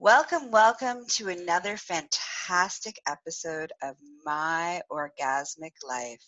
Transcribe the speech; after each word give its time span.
Welcome, 0.00 0.52
welcome 0.52 1.04
to 1.08 1.28
another 1.28 1.76
fantastic 1.76 3.00
episode 3.08 3.72
of 3.82 3.96
My 4.24 4.80
Orgasmic 4.92 5.72
Life. 5.84 6.22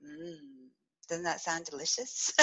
Mm, 0.00 0.36
doesn't 1.08 1.24
that 1.24 1.40
sound 1.40 1.64
delicious? 1.64 2.32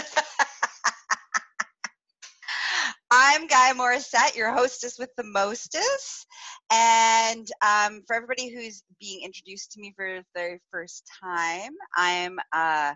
I'm 3.10 3.48
Gaia 3.48 3.74
Morissette, 3.74 4.36
your 4.36 4.52
hostess 4.52 5.00
with 5.00 5.12
the 5.16 5.24
mostest. 5.24 6.28
And 6.69 7.47
um, 7.65 8.03
for 8.05 8.17
everybody 8.17 8.53
who's 8.53 8.83
being 8.99 9.21
introduced 9.23 9.71
to 9.71 9.79
me 9.79 9.94
for 9.96 10.17
the 10.17 10.26
very 10.35 10.60
first 10.71 11.10
time, 11.23 11.71
I'm 11.96 12.37
uh, 12.51 12.96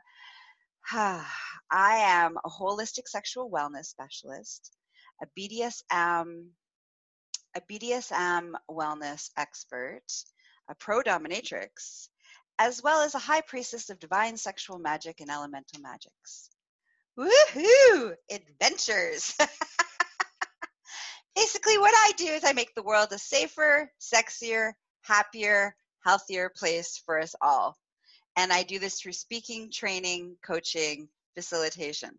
I 0.92 1.24
am 1.72 2.36
a 2.44 2.50
holistic 2.50 3.08
sexual 3.08 3.50
wellness 3.50 3.86
specialist, 3.86 4.76
a 5.22 5.28
BDSM 5.40 6.48
a 7.56 7.62
BDSM 7.62 8.54
wellness 8.70 9.30
expert, 9.38 10.04
a 10.70 10.76
pro 10.76 11.02
dominatrix, 11.02 12.08
as 12.60 12.82
well 12.84 13.02
as 13.02 13.16
a 13.16 13.20
high 13.20 13.42
priestess 13.42 13.90
of 13.90 14.00
divine 14.00 14.38
sexual 14.38 14.80
magic 14.80 15.22
and 15.22 15.30
elemental 15.30 15.80
magics. 15.82 16.50
Woohoo! 17.18 18.16
Adventures! 18.32 19.36
Basically, 21.36 21.78
what 21.78 21.94
I 21.96 22.12
do 22.18 22.26
is 22.26 22.44
I 22.44 22.54
make 22.54 22.74
the 22.76 22.84
world 22.84 23.10
a 23.12 23.18
safer, 23.18 23.92
sexier, 24.00 24.74
happier, 25.02 25.76
healthier 26.04 26.52
place 26.56 27.02
for 27.06 27.20
us 27.20 27.36
all. 27.42 27.78
And 28.36 28.52
I 28.52 28.64
do 28.64 28.80
this 28.80 29.00
through 29.00 29.14
speaking, 29.14 29.72
training, 29.72 30.38
coaching, 30.44 31.08
facilitation. 31.36 32.18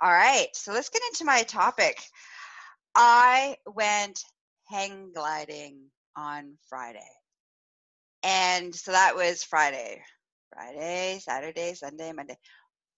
All 0.00 0.10
right, 0.10 0.48
so 0.52 0.72
let's 0.72 0.88
get 0.88 1.02
into 1.10 1.24
my 1.24 1.42
topic. 1.42 2.02
I 2.94 3.56
went 3.66 4.22
hang 4.68 5.12
gliding 5.14 5.78
on 6.16 6.56
Friday. 6.68 7.00
And 8.22 8.74
so 8.74 8.92
that 8.92 9.16
was 9.16 9.42
Friday, 9.42 10.02
Friday, 10.52 11.18
Saturday, 11.20 11.74
Sunday, 11.74 12.12
Monday. 12.12 12.36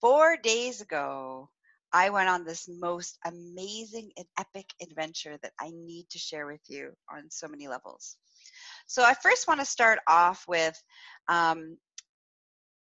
Four 0.01 0.37
days 0.37 0.81
ago, 0.81 1.49
I 1.93 2.11
went 2.11 2.29
on 2.29 2.45
this 2.45 2.69
most 2.69 3.19
amazing 3.25 4.11
and 4.17 4.27
epic 4.39 4.67
adventure 4.83 5.39
that 5.43 5.53
I 5.61 5.71
need 5.73 6.07
to 6.11 6.19
share 6.19 6.47
with 6.47 6.61
you 6.69 6.93
on 7.11 7.31
so 7.31 7.47
many 7.49 7.69
levels. 7.69 8.17
So, 8.87 9.03
I 9.03 9.15
first 9.15 9.49
want 9.49 9.61
to 9.61 9.67
start 9.67 10.01
off 10.09 10.45
with, 10.47 10.77
um, 11.29 11.79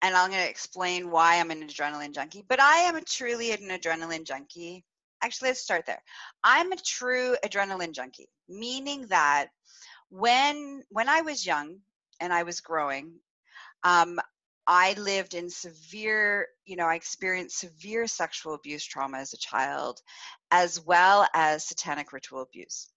and 0.03 0.15
I'm 0.15 0.29
going 0.29 0.43
to 0.43 0.49
explain 0.49 1.09
why 1.09 1.39
I'm 1.39 1.49
an 1.49 1.63
adrenaline 1.67 2.13
junkie, 2.13 2.45
but 2.47 2.59
I 2.59 2.79
am 2.79 3.01
truly 3.05 3.51
an 3.51 3.69
adrenaline 3.69 4.25
junkie 4.25 4.83
actually 5.23 5.49
let's 5.49 5.61
start 5.61 5.85
there. 5.85 6.01
I'm 6.43 6.71
a 6.71 6.77
true 6.77 7.35
adrenaline 7.45 7.93
junkie 7.93 8.29
meaning 8.49 9.07
that 9.07 9.47
when 10.09 10.83
when 10.89 11.09
i 11.09 11.21
was 11.21 11.45
young 11.45 11.77
and 12.21 12.31
i 12.31 12.43
was 12.43 12.61
growing 12.61 13.13
um, 13.83 14.19
i 14.65 14.93
lived 14.93 15.33
in 15.33 15.49
severe 15.49 16.47
you 16.65 16.75
know 16.75 16.85
i 16.85 16.95
experienced 16.95 17.59
severe 17.59 18.07
sexual 18.07 18.53
abuse 18.53 18.85
trauma 18.85 19.17
as 19.17 19.33
a 19.33 19.37
child 19.37 20.01
as 20.51 20.79
well 20.85 21.27
as 21.33 21.65
satanic 21.65 22.13
ritual 22.13 22.41
abuse. 22.41 22.87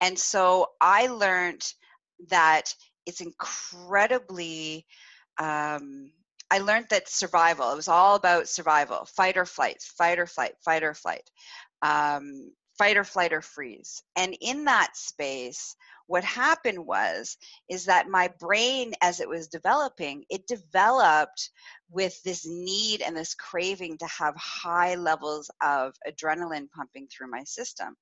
And 0.00 0.18
so 0.18 0.68
i 0.80 1.06
learned 1.08 1.70
that 2.28 2.74
it's 3.04 3.20
incredibly 3.20 4.86
um, 5.38 6.12
I 6.52 6.58
learned 6.58 6.88
that 6.90 7.08
survival, 7.08 7.72
it 7.72 7.76
was 7.76 7.88
all 7.88 8.14
about 8.14 8.46
survival, 8.46 9.06
fight 9.06 9.38
or 9.38 9.46
flight, 9.46 9.80
fight 9.80 10.18
or 10.18 10.26
flight, 10.26 10.52
fight 10.62 10.82
or 10.82 10.92
flight, 10.92 11.30
um, 11.80 12.52
fight 12.76 12.98
or 12.98 13.04
flight 13.04 13.32
or 13.32 13.40
freeze. 13.40 14.02
And 14.16 14.36
in 14.38 14.66
that 14.66 14.94
space, 14.94 15.74
what 16.08 16.24
happened 16.24 16.84
was 16.84 17.38
is 17.70 17.86
that 17.86 18.10
my 18.10 18.28
brain 18.38 18.92
as 19.00 19.20
it 19.20 19.28
was 19.30 19.48
developing 19.48 20.24
it 20.28 20.46
developed 20.46 21.48
with 21.90 22.22
this 22.22 22.44
need 22.46 23.00
and 23.00 23.16
this 23.16 23.34
craving 23.34 23.96
to 23.96 24.06
have 24.06 24.34
high 24.36 24.94
levels 24.94 25.50
of 25.62 25.94
adrenaline 26.06 26.68
pumping 26.76 27.06
through 27.08 27.30
my 27.30 27.42
system 27.44 27.96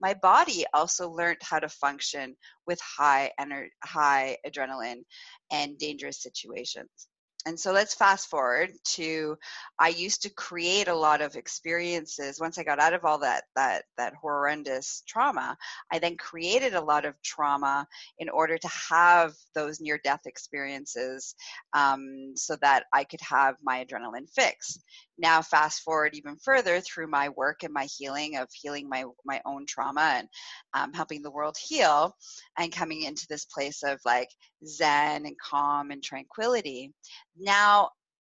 my 0.00 0.12
body 0.12 0.66
also 0.74 1.08
learned 1.08 1.38
how 1.42 1.58
to 1.58 1.68
function 1.70 2.36
with 2.66 2.78
high 2.82 3.30
ener- 3.40 3.68
high 3.82 4.36
adrenaline 4.46 5.02
and 5.50 5.78
dangerous 5.78 6.22
situations 6.22 7.08
and 7.46 7.58
so 7.58 7.72
let's 7.72 7.94
fast 7.94 8.28
forward 8.28 8.72
to 8.84 9.36
i 9.78 9.88
used 9.88 10.22
to 10.22 10.30
create 10.30 10.88
a 10.88 10.94
lot 10.94 11.20
of 11.20 11.36
experiences. 11.36 12.40
Once 12.40 12.58
i 12.58 12.62
got 12.62 12.78
out 12.78 12.94
of 12.94 13.04
all 13.04 13.18
that 13.18 13.44
that 13.56 13.84
that 13.96 14.14
horrendous 14.20 15.02
trauma 15.06 15.56
i 15.92 15.98
then 15.98 16.16
created 16.16 16.74
a 16.74 16.80
lot 16.80 17.04
of 17.04 17.20
trauma 17.22 17.86
in 18.18 18.28
order 18.28 18.56
to 18.58 18.68
have 18.68 19.34
those 19.54 19.80
near 19.80 20.00
death 20.04 20.26
experiences 20.26 21.34
um, 21.74 22.32
so 22.34 22.56
that 22.60 22.84
i 22.92 23.04
could 23.04 23.20
have 23.20 23.56
my 23.62 23.84
adrenaline 23.84 24.28
fix 24.34 24.78
now 25.18 25.42
fast 25.42 25.82
forward 25.82 26.14
even 26.14 26.36
further 26.36 26.80
through 26.80 27.06
my 27.08 27.28
work 27.30 27.62
and 27.62 27.72
my 27.72 27.86
healing 27.96 28.36
of 28.36 28.48
healing 28.52 28.88
my 28.88 29.04
my 29.24 29.40
own 29.46 29.66
trauma 29.66 30.14
and 30.18 30.28
um, 30.74 30.92
helping 30.92 31.22
the 31.22 31.30
world 31.30 31.56
heal 31.60 32.14
and 32.58 32.72
coming 32.72 33.02
into 33.02 33.26
this 33.28 33.44
place 33.44 33.82
of 33.82 33.98
like 34.04 34.28
zen 34.66 35.26
and 35.26 35.36
calm 35.38 35.90
and 35.90 36.02
tranquility. 36.02 36.92
Now 37.38 37.90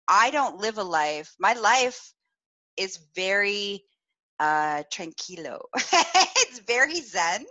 i 0.08 0.30
don't 0.32 0.58
live 0.58 0.78
a 0.78 0.84
life 0.84 1.34
my 1.40 1.54
life 1.54 2.14
is 2.78 3.00
very 3.16 3.84
uh 4.40 4.84
tranquilo. 4.94 5.59
It's 6.50 6.59
very 6.59 7.02
zen. 7.02 7.46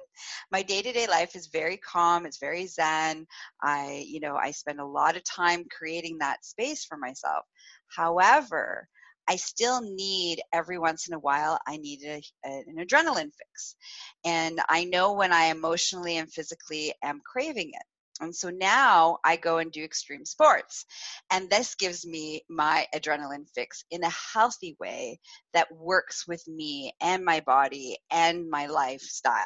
My 0.53 0.63
day-to-day 0.63 1.07
life 1.09 1.35
is 1.37 1.49
very 1.49 1.77
calm 1.79 2.25
it's 2.27 2.39
very 2.39 2.67
zen. 2.67 3.27
I 3.63 4.05
you 4.07 4.21
know 4.21 4.37
i 4.37 4.51
spend 4.53 4.81
a 4.81 4.87
lot 4.87 5.17
of 5.17 5.25
time 5.25 5.65
creating 5.77 6.19
that 6.19 6.45
space 6.45 6.85
for 6.85 6.97
myself. 6.97 7.45
However 7.89 8.89
I 9.29 9.37
still 9.37 9.81
need 9.81 10.41
every 10.53 10.79
once 10.79 11.09
in 11.09 11.15
a 11.15 11.19
while, 11.19 11.59
I 11.67 11.77
need 11.77 12.01
a, 12.05 12.23
a, 12.45 12.65
an 12.67 12.77
adrenaline 12.79 13.33
fix. 13.37 13.77
And 14.25 14.61
I 14.69 14.85
know 14.85 15.13
when 15.13 15.33
I 15.33 15.47
emotionally 15.47 16.17
and 16.17 16.33
physically 16.33 16.95
am 17.03 17.21
craving 17.25 17.71
it. 17.71 17.83
And 18.21 18.35
so 18.35 18.51
now 18.51 19.19
I 19.25 19.37
go 19.37 19.59
and 19.59 19.71
do 19.71 19.85
extreme 19.85 20.25
sports. 20.25 20.87
And 21.31 21.51
this 21.51 21.75
gives 21.75 22.07
me 22.07 22.43
my 22.49 22.87
adrenaline 22.95 23.47
fix 23.55 23.85
in 23.91 24.03
a 24.05 24.11
healthy 24.11 24.77
way 24.81 25.21
that 25.53 25.71
works 25.71 26.27
with 26.27 26.47
me 26.49 26.93
and 27.01 27.25
my 27.25 27.41
body 27.41 27.99
and 28.11 28.49
my 28.49 28.67
lifestyle. 28.67 29.45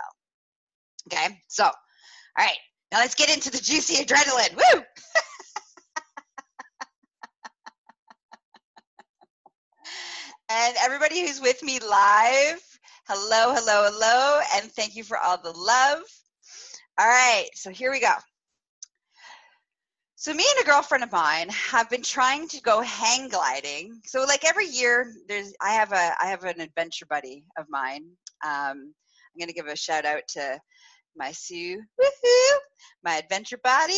Okay, 1.12 1.40
so, 1.48 1.64
all 1.64 1.72
right, 2.38 2.58
now 2.92 2.98
let's 2.98 3.14
get 3.14 3.34
into 3.34 3.50
the 3.50 3.58
juicy 3.58 4.04
adrenaline. 4.04 4.54
Woo! 4.54 4.82
And 10.52 10.74
everybody 10.82 11.20
who's 11.20 11.40
with 11.40 11.62
me 11.62 11.78
live, 11.78 12.60
hello, 13.06 13.54
hello, 13.54 13.88
hello, 13.88 14.40
and 14.56 14.68
thank 14.72 14.96
you 14.96 15.04
for 15.04 15.16
all 15.16 15.38
the 15.40 15.52
love. 15.52 16.02
All 16.98 17.06
right, 17.06 17.46
so 17.54 17.70
here 17.70 17.92
we 17.92 18.00
go. 18.00 18.12
So 20.16 20.34
me 20.34 20.44
and 20.56 20.66
a 20.66 20.68
girlfriend 20.68 21.04
of 21.04 21.12
mine 21.12 21.50
have 21.50 21.88
been 21.88 22.02
trying 22.02 22.48
to 22.48 22.60
go 22.62 22.80
hang 22.80 23.28
gliding. 23.28 24.00
So 24.04 24.24
like 24.24 24.44
every 24.44 24.66
year, 24.66 25.12
there's 25.28 25.54
I 25.62 25.74
have 25.74 25.92
a 25.92 26.14
I 26.20 26.26
have 26.26 26.42
an 26.42 26.60
adventure 26.60 27.06
buddy 27.06 27.44
of 27.56 27.66
mine. 27.70 28.06
Um, 28.44 28.92
I'm 28.92 29.38
gonna 29.38 29.52
give 29.52 29.68
a 29.68 29.76
shout 29.76 30.04
out 30.04 30.22
to 30.30 30.60
my 31.16 31.32
Sue, 31.32 31.76
woohoo, 32.00 32.58
my 33.04 33.16
adventure 33.16 33.58
body. 33.62 33.94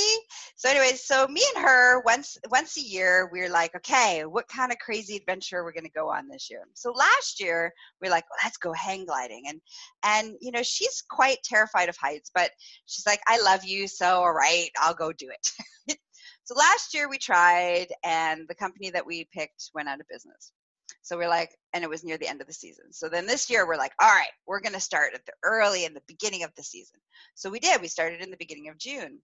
So 0.56 0.70
anyways, 0.70 1.04
so 1.04 1.26
me 1.28 1.42
and 1.54 1.64
her 1.64 2.00
once 2.02 2.36
once 2.50 2.76
a 2.76 2.80
year 2.80 3.28
we're 3.32 3.50
like, 3.50 3.74
okay, 3.76 4.24
what 4.24 4.48
kind 4.48 4.72
of 4.72 4.78
crazy 4.78 5.16
adventure 5.16 5.64
we're 5.64 5.72
gonna 5.72 5.88
go 5.94 6.08
on 6.08 6.28
this 6.28 6.48
year? 6.50 6.62
So 6.74 6.92
last 6.92 7.40
year 7.40 7.72
we 8.00 8.08
are 8.08 8.10
like, 8.10 8.24
well, 8.30 8.38
let's 8.44 8.56
go 8.56 8.72
hang 8.72 9.04
gliding, 9.04 9.44
and 9.48 9.60
and 10.04 10.36
you 10.40 10.52
know 10.52 10.62
she's 10.62 11.02
quite 11.10 11.38
terrified 11.44 11.88
of 11.88 11.96
heights, 11.96 12.30
but 12.34 12.50
she's 12.86 13.06
like, 13.06 13.20
I 13.26 13.40
love 13.40 13.64
you, 13.64 13.88
so 13.88 14.06
all 14.06 14.32
right, 14.32 14.70
I'll 14.78 14.94
go 14.94 15.12
do 15.12 15.28
it. 15.30 15.98
so 16.44 16.54
last 16.54 16.94
year 16.94 17.08
we 17.08 17.18
tried, 17.18 17.88
and 18.04 18.46
the 18.48 18.54
company 18.54 18.90
that 18.90 19.06
we 19.06 19.28
picked 19.32 19.70
went 19.74 19.88
out 19.88 20.00
of 20.00 20.06
business. 20.08 20.52
So 21.00 21.16
we're 21.16 21.28
like, 21.28 21.50
and 21.72 21.82
it 21.82 21.90
was 21.90 22.04
near 22.04 22.18
the 22.18 22.28
end 22.28 22.40
of 22.40 22.46
the 22.46 22.52
season. 22.52 22.92
So 22.92 23.08
then 23.08 23.26
this 23.26 23.48
year 23.48 23.66
we're 23.66 23.76
like, 23.76 23.92
all 24.00 24.08
right, 24.08 24.30
we're 24.46 24.60
going 24.60 24.74
to 24.74 24.80
start 24.80 25.14
at 25.14 25.24
the 25.24 25.32
early 25.42 25.84
in 25.84 25.94
the 25.94 26.02
beginning 26.06 26.44
of 26.44 26.54
the 26.56 26.62
season. 26.62 27.00
So 27.34 27.50
we 27.50 27.58
did. 27.58 27.80
We 27.80 27.88
started 27.88 28.20
in 28.20 28.30
the 28.30 28.36
beginning 28.36 28.68
of 28.68 28.78
June. 28.78 29.18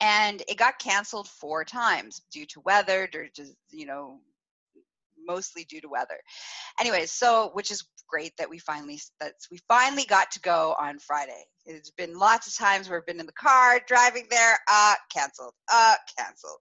And 0.00 0.42
it 0.48 0.58
got 0.58 0.78
canceled 0.78 1.28
four 1.28 1.64
times 1.64 2.20
due 2.32 2.46
to 2.46 2.60
weather, 2.64 3.08
or 3.14 3.28
just, 3.34 3.54
you 3.70 3.86
know, 3.86 4.20
mostly 5.26 5.64
due 5.64 5.80
to 5.80 5.88
weather. 5.88 6.18
Anyways, 6.80 7.10
so 7.10 7.50
which 7.54 7.70
is 7.70 7.86
great 8.08 8.32
that 8.36 8.50
we 8.50 8.58
finally 8.58 9.00
that 9.20 9.34
we 9.50 9.58
finally 9.68 10.04
got 10.04 10.30
to 10.32 10.40
go 10.40 10.74
on 10.80 10.98
Friday. 10.98 11.44
It's 11.64 11.90
been 11.90 12.18
lots 12.18 12.46
of 12.46 12.56
times 12.56 12.88
where 12.88 12.98
we've 12.98 13.06
been 13.06 13.20
in 13.20 13.26
the 13.26 13.32
car 13.32 13.80
driving 13.86 14.26
there, 14.30 14.58
uh, 14.70 14.94
canceled, 15.12 15.54
uh, 15.72 15.94
canceled. 16.18 16.58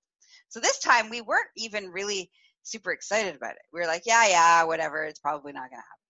So 0.50 0.60
this 0.60 0.80
time 0.80 1.10
we 1.10 1.22
weren't 1.22 1.50
even 1.58 1.92
really 1.92 2.30
super 2.64 2.92
excited 2.92 3.36
about 3.36 3.52
it. 3.52 3.62
We 3.72 3.80
were 3.80 3.88
like, 3.88 4.04
yeah, 4.06 4.28
yeah, 4.28 4.64
whatever. 4.64 5.04
It's 5.04 5.20
probably 5.20 5.54
not 5.54 5.70
going 5.70 5.72
to 5.72 5.76
happen. 5.76 6.04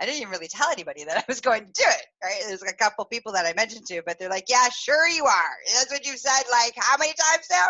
I 0.00 0.06
didn't 0.06 0.20
even 0.20 0.32
really 0.32 0.48
tell 0.48 0.70
anybody 0.70 1.04
that 1.04 1.18
I 1.18 1.24
was 1.28 1.40
going 1.40 1.66
to 1.66 1.72
do 1.72 1.84
it. 1.86 2.06
Right? 2.22 2.42
There's 2.46 2.62
a 2.62 2.74
couple 2.74 3.04
people 3.06 3.32
that 3.32 3.46
I 3.46 3.52
mentioned 3.54 3.86
to, 3.86 4.02
but 4.06 4.18
they're 4.18 4.28
like, 4.28 4.46
"Yeah, 4.48 4.68
sure 4.68 5.08
you 5.08 5.24
are." 5.24 5.56
That's 5.74 5.90
what 5.90 6.06
you 6.06 6.16
said. 6.16 6.42
Like 6.50 6.74
how 6.76 6.96
many 6.98 7.12
times 7.12 7.46
now? 7.50 7.66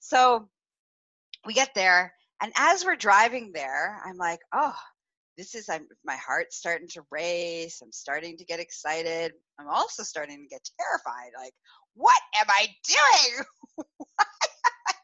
So 0.00 0.48
we 1.44 1.54
get 1.54 1.70
there, 1.74 2.12
and 2.42 2.52
as 2.56 2.84
we're 2.84 2.96
driving 2.96 3.52
there, 3.52 4.00
I'm 4.04 4.16
like, 4.16 4.40
"Oh, 4.52 4.76
this 5.36 5.54
is 5.54 5.68
I'm, 5.68 5.86
my 6.04 6.16
heart's 6.16 6.56
starting 6.56 6.88
to 6.88 7.02
race. 7.10 7.80
I'm 7.82 7.92
starting 7.92 8.36
to 8.38 8.44
get 8.44 8.60
excited. 8.60 9.32
I'm 9.58 9.68
also 9.68 10.02
starting 10.02 10.42
to 10.42 10.48
get 10.48 10.68
terrified. 10.80 11.30
Like, 11.38 11.52
what 11.94 12.20
am 12.40 12.46
I 12.48 12.68
doing? 12.88 13.86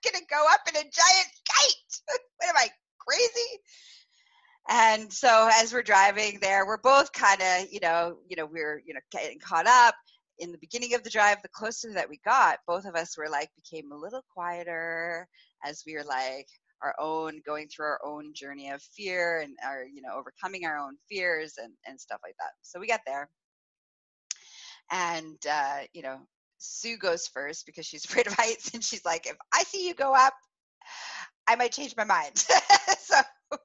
Going 0.04 0.20
to 0.20 0.26
go 0.28 0.44
up 0.50 0.60
in 0.68 0.76
a 0.76 0.82
giant 0.82 1.28
kite? 1.48 2.00
what 2.38 2.48
am 2.48 2.56
I 2.56 2.68
crazy? 2.98 3.60
And 4.68 5.12
so 5.12 5.48
as 5.52 5.72
we're 5.72 5.82
driving 5.82 6.38
there, 6.40 6.66
we're 6.66 6.78
both 6.78 7.12
kind 7.12 7.40
of, 7.40 7.66
you 7.70 7.80
know, 7.80 8.18
you 8.28 8.36
know, 8.36 8.46
we're, 8.46 8.80
you 8.86 8.94
know, 8.94 9.00
getting 9.10 9.38
caught 9.38 9.66
up. 9.66 9.94
In 10.38 10.50
the 10.50 10.58
beginning 10.58 10.94
of 10.94 11.04
the 11.04 11.10
drive, 11.10 11.42
the 11.42 11.48
closer 11.48 11.92
that 11.92 12.08
we 12.08 12.18
got, 12.24 12.58
both 12.66 12.84
of 12.84 12.94
us 12.94 13.16
were 13.16 13.28
like 13.28 13.50
became 13.54 13.92
a 13.92 13.96
little 13.96 14.22
quieter 14.34 15.28
as 15.64 15.82
we 15.86 15.94
were 15.94 16.04
like, 16.04 16.46
our 16.82 16.94
own 16.98 17.40
going 17.46 17.68
through 17.68 17.86
our 17.86 18.00
own 18.04 18.32
journey 18.34 18.70
of 18.70 18.82
fear 18.82 19.40
and 19.40 19.56
our 19.64 19.84
you 19.84 20.02
know 20.02 20.14
overcoming 20.14 20.66
our 20.66 20.76
own 20.76 20.96
fears 21.08 21.54
and 21.62 21.72
and 21.86 22.00
stuff 22.00 22.20
like 22.24 22.34
that 22.38 22.50
so 22.62 22.80
we 22.80 22.86
got 22.86 23.00
there 23.06 23.28
and 24.90 25.38
uh 25.50 25.78
you 25.92 26.02
know 26.02 26.18
sue 26.62 26.96
goes 26.96 27.26
first 27.26 27.66
because 27.66 27.86
she's 27.86 28.04
afraid 28.06 28.26
of 28.26 28.34
heights 28.34 28.72
and 28.74 28.82
she's 28.84 29.04
like 29.04 29.26
if 29.26 29.36
i 29.52 29.62
see 29.64 29.86
you 29.86 29.94
go 29.94 30.14
up 30.14 30.34
i 31.48 31.56
might 31.56 31.72
change 31.72 31.94
my 31.96 32.04
mind. 32.04 32.44
So 32.98 33.20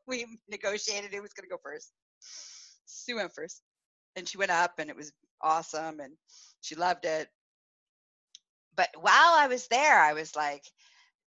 we 0.07 0.25
negotiated 0.49 1.13
who 1.13 1.21
was 1.21 1.31
going 1.33 1.47
to 1.47 1.49
go 1.49 1.59
first. 1.63 1.91
Sue 2.85 3.15
went 3.15 3.33
first 3.33 3.61
and 4.15 4.27
she 4.27 4.37
went 4.37 4.51
up 4.51 4.73
and 4.79 4.89
it 4.89 4.95
was 4.95 5.13
awesome 5.41 5.99
and 6.01 6.13
she 6.61 6.75
loved 6.75 7.05
it. 7.05 7.29
But 8.75 8.89
while 8.99 9.33
i 9.35 9.47
was 9.47 9.67
there 9.67 9.99
i 9.99 10.13
was 10.13 10.35
like 10.35 10.63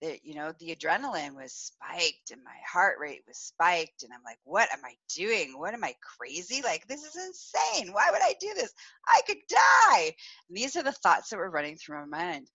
that 0.02 0.24
you 0.24 0.34
know 0.34 0.52
the 0.58 0.74
adrenaline 0.74 1.34
was 1.34 1.52
spiked 1.52 2.30
and 2.30 2.42
my 2.44 2.54
heart 2.70 2.96
rate 3.00 3.22
was 3.26 3.36
spiked 3.36 4.02
and 4.02 4.12
i'm 4.12 4.22
like 4.24 4.38
what 4.44 4.68
am 4.72 4.84
i 4.84 4.94
doing? 5.14 5.58
What 5.58 5.74
am 5.74 5.84
i 5.84 5.94
crazy? 6.18 6.62
Like 6.62 6.86
this 6.86 7.02
is 7.04 7.16
insane. 7.16 7.92
Why 7.92 8.08
would 8.10 8.22
i 8.22 8.34
do 8.40 8.52
this? 8.54 8.72
I 9.06 9.20
could 9.26 9.38
die. 9.48 10.14
And 10.48 10.56
these 10.56 10.76
are 10.76 10.82
the 10.82 10.92
thoughts 10.92 11.30
that 11.30 11.38
were 11.38 11.50
running 11.50 11.76
through 11.76 12.00
my 12.06 12.18
mind. 12.18 12.48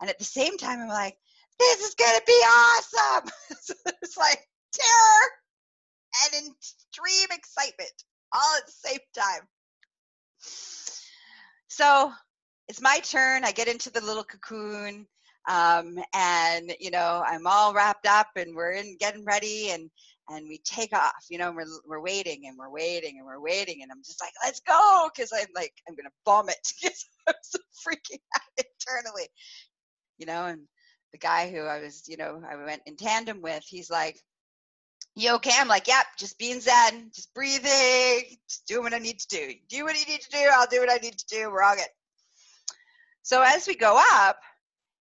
And 0.00 0.10
at 0.10 0.18
the 0.18 0.24
same 0.24 0.56
time 0.58 0.80
i'm 0.80 0.88
like 0.88 1.16
this 1.58 1.80
is 1.80 1.94
going 1.94 2.14
to 2.14 2.22
be 2.26 2.32
awesome. 2.32 3.30
So 3.60 3.74
it's 4.02 4.16
like 4.16 4.40
terror 4.72 5.26
and 6.24 6.48
extreme 6.48 7.28
excitement 7.30 7.92
all 8.32 8.56
at 8.56 8.66
the 8.66 8.88
same 8.88 8.98
time. 9.14 9.46
So 11.68 12.12
it's 12.68 12.80
my 12.80 13.00
turn. 13.00 13.44
I 13.44 13.52
get 13.52 13.68
into 13.68 13.90
the 13.90 14.00
little 14.00 14.24
cocoon 14.24 15.06
um, 15.48 15.98
and 16.14 16.72
you 16.80 16.90
know 16.90 17.22
i'm 17.26 17.46
all 17.46 17.72
wrapped 17.72 18.06
up 18.06 18.28
and 18.36 18.54
we're 18.54 18.72
in 18.72 18.96
getting 18.98 19.24
ready 19.24 19.70
and 19.70 19.90
and 20.28 20.46
we 20.48 20.58
take 20.64 20.92
off 20.92 21.24
you 21.28 21.38
know 21.38 21.52
we're, 21.52 21.64
we're 21.86 22.02
waiting 22.02 22.42
and 22.46 22.56
we're 22.58 22.70
waiting 22.70 23.16
and 23.18 23.26
we're 23.26 23.40
waiting 23.40 23.82
and 23.82 23.90
i'm 23.90 24.02
just 24.04 24.20
like 24.22 24.32
let's 24.44 24.60
go 24.60 25.08
because 25.14 25.32
i'm 25.32 25.48
like 25.54 25.72
i'm 25.88 25.94
gonna 25.94 26.10
vomit 26.24 26.56
because 26.80 27.06
i'm 27.28 27.34
so 27.42 27.58
freaking 27.86 28.20
out 28.36 28.64
internally. 28.66 29.28
You 30.18 30.26
know 30.26 30.46
and 30.46 30.62
the 31.12 31.18
guy 31.18 31.50
who 31.50 31.60
i 31.60 31.80
was 31.80 32.04
you 32.06 32.16
know 32.16 32.42
i 32.48 32.56
went 32.56 32.82
in 32.86 32.96
tandem 32.96 33.40
with 33.42 33.64
he's 33.66 33.90
like 33.90 34.20
you 35.16 35.34
okay? 35.34 35.50
I'm 35.58 35.66
like 35.66 35.88
yep 35.88 36.06
just 36.18 36.38
being 36.38 36.60
zen 36.60 37.10
just 37.14 37.34
breathing 37.34 38.36
just 38.48 38.66
doing 38.68 38.84
what 38.84 38.94
i 38.94 38.98
need 38.98 39.18
to 39.18 39.28
do. 39.28 39.52
Do 39.68 39.84
what 39.84 39.98
you 39.98 40.12
need 40.12 40.20
to 40.20 40.30
do 40.30 40.48
i'll 40.52 40.66
do 40.66 40.80
what 40.80 40.92
i 40.92 40.96
need 40.96 41.18
to 41.18 41.26
do 41.26 41.50
we're 41.50 41.62
all 41.62 41.74
good. 41.74 41.84
So 43.22 43.42
as 43.42 43.66
we 43.66 43.74
go 43.74 44.00
up 44.14 44.38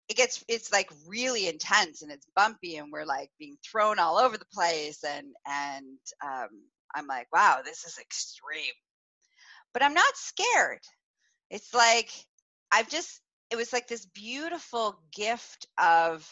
it 0.09 0.17
gets 0.17 0.43
it's 0.47 0.71
like 0.71 0.89
really 1.07 1.47
intense 1.47 2.01
and 2.01 2.11
it's 2.11 2.25
bumpy 2.35 2.77
and 2.77 2.91
we're 2.91 3.05
like 3.05 3.29
being 3.37 3.55
thrown 3.63 3.99
all 3.99 4.17
over 4.17 4.37
the 4.37 4.45
place 4.51 5.03
and 5.03 5.27
and 5.47 5.99
um, 6.25 6.49
i'm 6.95 7.07
like 7.07 7.27
wow 7.31 7.59
this 7.63 7.85
is 7.85 7.97
extreme. 7.99 8.73
But 9.73 9.83
i'm 9.83 9.93
not 9.93 10.17
scared. 10.17 10.81
It's 11.51 11.73
like 11.73 12.09
i've 12.71 12.89
just 12.89 13.21
it 13.51 13.55
was 13.55 13.71
like 13.71 13.87
this 13.87 14.05
beautiful 14.07 14.99
gift 15.13 15.67
of 15.77 16.27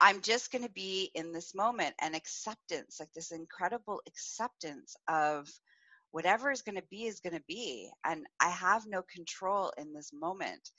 i'm 0.00 0.20
just 0.20 0.52
going 0.52 0.64
to 0.64 0.70
be 0.70 1.10
in 1.14 1.32
this 1.32 1.54
moment 1.54 1.94
and 2.00 2.14
acceptance 2.14 2.98
like 3.00 3.12
this 3.12 3.32
incredible 3.32 4.00
acceptance 4.06 4.96
of 5.08 5.48
whatever 6.12 6.50
is 6.50 6.62
going 6.62 6.76
to 6.76 6.86
be 6.90 7.04
is 7.04 7.20
going 7.20 7.34
to 7.34 7.42
be. 7.48 7.90
And 8.04 8.24
i 8.40 8.50
have 8.50 8.86
no 8.86 9.02
control 9.02 9.72
in 9.76 9.92
this 9.92 10.12
moment 10.12 10.70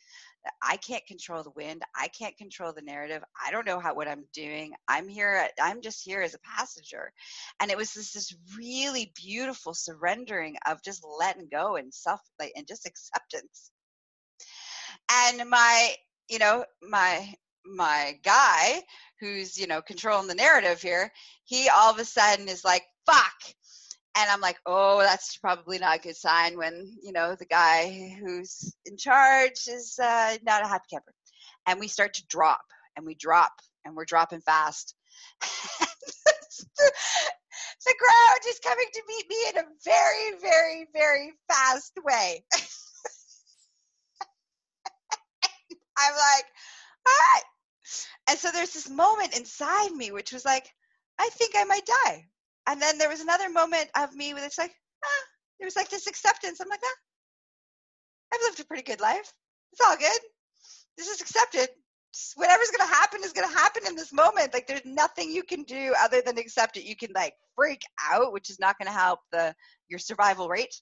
i 0.62 0.78
can't 0.78 1.06
control 1.06 1.44
the 1.44 1.52
wind 1.52 1.82
i 1.96 2.08
can't 2.08 2.38
control 2.38 2.74
the 2.74 2.82
narrative 2.82 3.24
i 3.46 3.52
don't 3.52 3.68
know 3.68 3.80
how 3.80 3.94
what 3.94 4.08
i'm 4.08 4.24
doing 4.34 4.74
i'm 4.88 5.08
here 5.08 5.48
i'm 5.62 5.82
just 5.82 6.04
here 6.04 6.22
as 6.22 6.34
a 6.34 6.40
passenger. 6.40 7.12
And 7.60 7.72
it 7.72 7.78
was 7.78 7.94
this 7.94 8.14
this 8.14 8.36
really 8.58 9.12
beautiful 9.16 9.74
surrendering 9.74 10.56
of 10.68 10.84
just 10.84 11.06
letting 11.20 11.48
go 11.52 11.76
and 11.76 11.94
self 11.94 12.22
like 12.40 12.54
and 12.56 12.68
just 12.68 12.88
acceptance. 12.88 13.72
And 15.12 15.50
my 15.50 15.94
you 16.30 16.40
know 16.40 16.66
my 16.82 17.34
my 17.66 18.20
guy 18.24 18.82
who's 19.20 19.58
you 19.58 19.68
know 19.68 19.82
controlling 19.82 20.28
the 20.28 20.36
narrative 20.36 20.82
here 20.82 21.12
he 21.46 21.70
all 21.70 21.92
of 21.92 22.00
a 22.00 22.06
sudden 22.06 22.48
is 22.48 22.64
like 22.64 22.84
fuck 23.06 23.36
and 24.20 24.30
I'm 24.30 24.42
like, 24.42 24.58
oh, 24.66 25.00
that's 25.00 25.38
probably 25.38 25.80
not 25.80 25.98
a 25.98 26.02
good 26.02 26.18
sign 26.18 26.58
when 26.58 26.98
you 27.02 27.14
know 27.14 27.36
the 27.36 27.46
guy 27.46 28.18
who's 28.20 28.76
in 28.86 28.98
charge 28.98 29.68
is 29.68 29.98
uh, 30.02 30.38
not 30.44 30.64
a 30.64 30.68
happy 30.68 30.88
camper. 30.92 31.14
And 31.66 31.80
we 31.80 31.88
start 31.88 32.16
to 32.16 32.28
drop, 32.28 32.66
and 32.98 33.06
we 33.06 33.16
drop, 33.16 33.54
and 33.86 33.96
we're 33.96 34.04
dropping 34.06 34.42
fast. 34.42 34.94
the, 35.42 36.92
ground 38.00 38.42
is 38.48 38.60
coming 38.60 38.86
to 38.94 39.02
meet 39.08 39.30
me 39.30 39.36
in 39.50 39.58
a 39.58 39.64
very, 39.86 40.40
very, 40.42 40.88
very 40.94 41.32
fast 41.48 41.94
way. 42.04 42.44
I'm 45.98 46.14
like, 46.14 46.46
right. 47.06 47.44
And 48.30 48.40
so 48.40 48.52
there's 48.52 48.74
this 48.74 48.90
moment 48.90 49.38
inside 49.38 49.92
me 49.92 50.12
which 50.12 50.32
was 50.32 50.46
like, 50.46 50.70
I 51.18 51.30
think 51.30 51.56
I 51.58 51.64
might 51.66 51.86
die 51.86 52.28
and 52.70 52.80
then 52.80 53.00
there 53.00 53.10
was 53.10 53.20
another 53.20 53.50
moment 53.50 53.90
of 53.98 54.14
me 54.14 54.34
where 54.34 54.46
it's 54.46 54.60
like, 54.60 54.76
ah, 55.04 55.26
there 55.60 55.66
was 55.66 55.76
like 55.76 55.90
this 55.90 56.06
acceptance. 56.06 56.60
I'm 56.60 56.70
like, 56.70 56.80
ah, 56.84 56.98
I've 58.34 58.42
lived 58.44 58.60
a 58.60 58.66
pretty 58.66 58.84
good 58.84 59.02
life. 59.02 59.34
It's 59.74 59.82
all 59.82 59.98
good. 59.98 60.20
This 60.96 61.08
is 61.08 61.20
accepted. 61.20 61.68
Just 62.14 62.34
whatever's 62.36 62.70
gonna 62.70 62.92
happen 62.92 63.22
is 63.24 63.34
gonna 63.34 63.48
happen 63.48 63.84
in 63.88 63.96
this 63.96 64.14
moment. 64.14 64.54
Like 64.54 64.68
there's 64.68 64.86
nothing 64.86 65.32
you 65.32 65.42
can 65.42 65.64
do 65.64 65.96
other 66.00 66.22
than 66.24 66.38
accept 66.38 66.78
it. 66.78 66.84
You 66.84 66.96
can 66.96 67.10
like 67.16 67.34
freak 67.56 67.82
out, 68.08 68.34
which 68.34 68.52
is 68.52 68.60
not 68.60 68.78
gonna 68.78 68.96
help 68.96 69.20
the 69.32 69.56
your 69.88 70.00
survival 70.00 70.48
rate, 70.48 70.76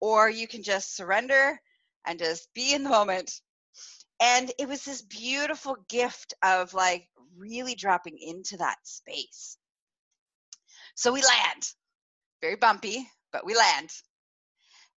or 0.00 0.30
you 0.30 0.46
can 0.46 0.62
just 0.62 0.96
surrender 0.96 1.58
and 2.06 2.20
just 2.20 2.48
be 2.54 2.72
in 2.72 2.84
the 2.84 2.90
moment. 2.90 3.32
And 4.22 4.52
it 4.60 4.68
was 4.68 4.84
this 4.84 5.02
beautiful 5.02 5.76
gift 5.88 6.34
of 6.44 6.72
like 6.72 7.08
really 7.36 7.74
dropping 7.74 8.16
into 8.20 8.58
that 8.58 8.76
space 8.84 9.58
so 10.96 11.12
we 11.12 11.20
land, 11.20 11.62
very 12.42 12.56
bumpy, 12.56 13.06
but 13.32 13.46
we 13.46 13.54
land. 13.54 13.90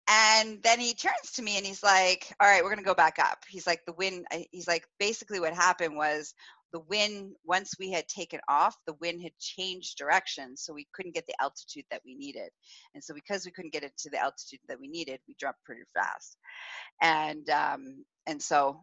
And 0.09 0.63
then 0.63 0.79
he 0.79 0.93
turns 0.93 1.33
to 1.33 1.41
me 1.41 1.57
and 1.57 1.65
he's 1.65 1.83
like, 1.83 2.33
All 2.39 2.47
right, 2.47 2.63
we're 2.63 2.69
going 2.69 2.83
to 2.83 2.85
go 2.85 2.93
back 2.93 3.19
up. 3.19 3.39
He's 3.49 3.67
like, 3.67 3.81
The 3.85 3.93
wind, 3.93 4.25
he's 4.51 4.67
like, 4.67 4.85
basically 4.99 5.39
what 5.39 5.53
happened 5.53 5.97
was 5.97 6.33
the 6.71 6.79
wind, 6.81 7.33
once 7.43 7.73
we 7.79 7.91
had 7.91 8.07
taken 8.07 8.39
off, 8.47 8.75
the 8.85 8.95
wind 9.01 9.21
had 9.23 9.31
changed 9.39 9.97
direction. 9.97 10.55
So 10.55 10.73
we 10.73 10.87
couldn't 10.93 11.15
get 11.15 11.25
the 11.25 11.41
altitude 11.41 11.85
that 11.89 12.01
we 12.05 12.15
needed. 12.15 12.49
And 12.93 13.03
so 13.03 13.13
because 13.13 13.43
we 13.45 13.51
couldn't 13.51 13.73
get 13.73 13.83
it 13.83 13.93
to 13.99 14.09
the 14.09 14.19
altitude 14.19 14.59
that 14.67 14.79
we 14.79 14.87
needed, 14.87 15.19
we 15.27 15.35
dropped 15.39 15.63
pretty 15.65 15.83
fast. 15.93 16.37
And, 17.01 17.49
um, 17.49 18.05
and 18.27 18.41
so 18.41 18.81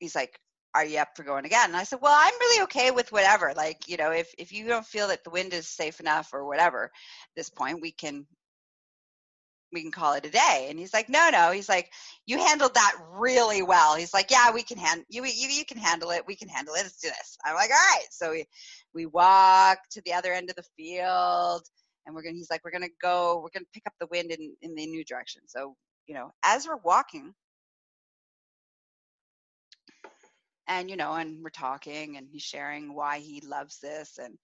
he's 0.00 0.14
like, 0.14 0.38
are 0.74 0.84
you 0.84 0.98
up 0.98 1.16
for 1.16 1.22
going 1.22 1.44
again? 1.44 1.68
And 1.68 1.76
I 1.76 1.84
said, 1.84 1.98
well, 2.00 2.16
I'm 2.16 2.32
really 2.40 2.62
okay 2.64 2.90
with 2.90 3.12
whatever. 3.12 3.52
Like, 3.54 3.88
you 3.88 3.96
know, 3.96 4.10
if, 4.10 4.32
if 4.38 4.52
you 4.52 4.66
don't 4.66 4.86
feel 4.86 5.08
that 5.08 5.24
the 5.24 5.30
wind 5.30 5.52
is 5.52 5.68
safe 5.68 6.00
enough 6.00 6.30
or 6.32 6.46
whatever, 6.46 6.84
at 6.84 6.90
this 7.36 7.50
point, 7.50 7.82
we 7.82 7.90
can, 7.92 8.26
we 9.72 9.82
can 9.82 9.90
call 9.90 10.14
it 10.14 10.26
a 10.26 10.30
day. 10.30 10.66
And 10.70 10.78
he's 10.78 10.94
like, 10.94 11.08
no, 11.08 11.30
no. 11.30 11.50
He's 11.50 11.68
like, 11.68 11.90
you 12.26 12.38
handled 12.38 12.74
that 12.74 12.96
really 13.12 13.62
well. 13.62 13.96
He's 13.96 14.14
like, 14.14 14.30
yeah, 14.30 14.52
we 14.52 14.62
can 14.62 14.78
handle 14.78 15.04
you, 15.08 15.24
you, 15.24 15.48
you 15.48 15.64
can 15.64 15.78
handle 15.78 16.10
it. 16.10 16.26
We 16.26 16.36
can 16.36 16.48
handle 16.48 16.74
it. 16.74 16.82
Let's 16.82 17.00
do 17.00 17.08
this. 17.08 17.36
I'm 17.44 17.54
like, 17.54 17.70
all 17.70 17.76
right. 17.76 18.06
So 18.10 18.30
we, 18.30 18.46
we 18.94 19.06
walk 19.06 19.78
to 19.92 20.02
the 20.04 20.12
other 20.14 20.32
end 20.32 20.50
of 20.50 20.56
the 20.56 20.64
field 20.76 21.62
and 22.06 22.14
we're 22.14 22.22
going 22.22 22.34
to, 22.34 22.38
he's 22.38 22.50
like, 22.50 22.64
we're 22.64 22.70
going 22.70 22.82
to 22.82 22.94
go, 23.00 23.36
we're 23.36 23.50
going 23.52 23.64
to 23.64 23.72
pick 23.72 23.84
up 23.86 23.94
the 24.00 24.08
wind 24.10 24.30
in, 24.30 24.54
in 24.62 24.74
the 24.74 24.86
new 24.86 25.04
direction. 25.04 25.42
So, 25.46 25.76
you 26.06 26.14
know, 26.14 26.32
as 26.44 26.66
we're 26.66 26.76
walking, 26.82 27.32
and 30.68 30.90
you 30.90 30.96
know 30.96 31.12
and 31.14 31.42
we're 31.42 31.50
talking 31.50 32.16
and 32.16 32.28
he's 32.30 32.42
sharing 32.42 32.94
why 32.94 33.18
he 33.18 33.40
loves 33.40 33.78
this 33.80 34.18
and 34.18 34.36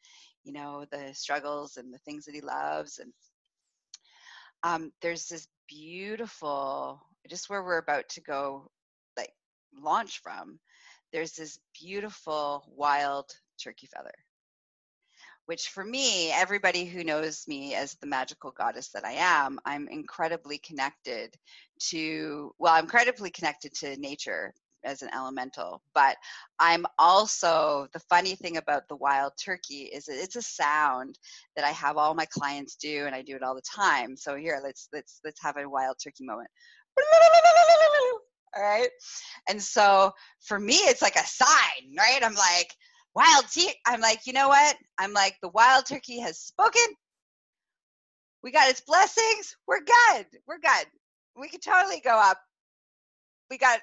you 0.45 0.53
know 0.53 0.85
the 0.91 1.13
struggles 1.13 1.77
and 1.77 1.93
the 1.93 1.99
things 1.99 2.25
that 2.25 2.35
he 2.35 2.41
loves 2.41 2.99
and 2.99 3.13
um, 4.63 4.93
there's 5.03 5.27
this 5.27 5.47
beautiful, 5.69 7.01
just 7.29 7.49
where 7.49 7.63
we're 7.63 7.79
about 7.79 8.09
to 8.11 8.21
go, 8.21 8.71
like 9.17 9.33
launch 9.81 10.21
from. 10.23 10.59
There's 11.13 11.33
this 11.33 11.59
beautiful 11.79 12.65
wild 12.77 13.31
turkey 13.63 13.87
feather 13.87 14.15
which 15.47 15.71
for 15.71 15.83
me, 15.83 16.31
everybody 16.31 16.85
who 16.85 17.03
knows 17.03 17.49
me 17.49 17.75
as 17.75 17.95
the 17.95 18.07
magical 18.07 18.51
goddess 18.51 18.91
that 18.91 19.07
I 19.07 19.13
am, 19.13 19.59
I'm 19.65 19.89
incredibly 19.89 20.59
connected 20.59 21.35
to, 21.89 22.53
well, 22.59 22.75
I'm 22.75 22.85
incredibly 22.85 23.31
connected 23.31 23.73
to 23.77 23.97
nature 23.97 24.53
as 24.85 25.03
an 25.03 25.11
elemental, 25.15 25.83
but 25.95 26.17
I'm 26.59 26.87
also, 26.99 27.89
the 27.93 28.01
funny 28.01 28.35
thing 28.35 28.57
about 28.57 28.89
the 28.89 28.97
wild 28.97 29.33
turkey 29.37 29.83
is 29.83 30.09
it's 30.09 30.37
a 30.37 30.43
sound 30.43 31.19
that 31.57 31.65
I 31.65 31.71
have 31.71 31.97
all 31.97 32.15
my 32.15 32.27
clients 32.27 32.77
do 32.77 33.07
and 33.07 33.15
I 33.15 33.23
do 33.23 33.37
it 33.37 33.43
all 33.43 33.55
the 33.55 33.63
time. 33.63 34.17
So 34.17 34.37
here, 34.37 34.61
let's, 34.63 34.89
let's, 34.93 35.21
let's 35.25 35.43
have 35.43 35.57
a 35.57 35.69
wild 35.69 35.97
turkey 36.03 36.25
moment. 36.25 36.49
All 38.57 38.63
right. 38.63 38.89
And 39.49 39.63
so 39.63 40.13
for 40.41 40.59
me, 40.59 40.75
it's 40.75 41.03
like 41.03 41.17
a 41.17 41.27
sign, 41.27 41.95
right? 41.97 42.21
I'm 42.23 42.35
like, 42.35 42.75
wild 43.15 43.47
tea. 43.53 43.73
I'm 43.87 44.01
like, 44.01 44.27
you 44.27 44.33
know 44.33 44.49
what? 44.49 44.77
I'm 44.99 45.13
like, 45.13 45.37
the 45.43 45.51
wild 45.51 45.87
turkey 45.87 46.21
has 46.21 46.39
spoken. 46.39 46.83
We 48.43 48.53
got 48.53 48.71
its 48.71 48.81
blessings. 48.81 49.57
We're 49.67 49.81
good. 49.81 50.27
We're 50.47 50.61
good. 50.61 50.87
We 51.37 51.49
can 51.49 51.61
totally 51.61 52.01
go 52.01 52.19
up. 52.19 52.39
We 53.51 53.59
got 53.59 53.81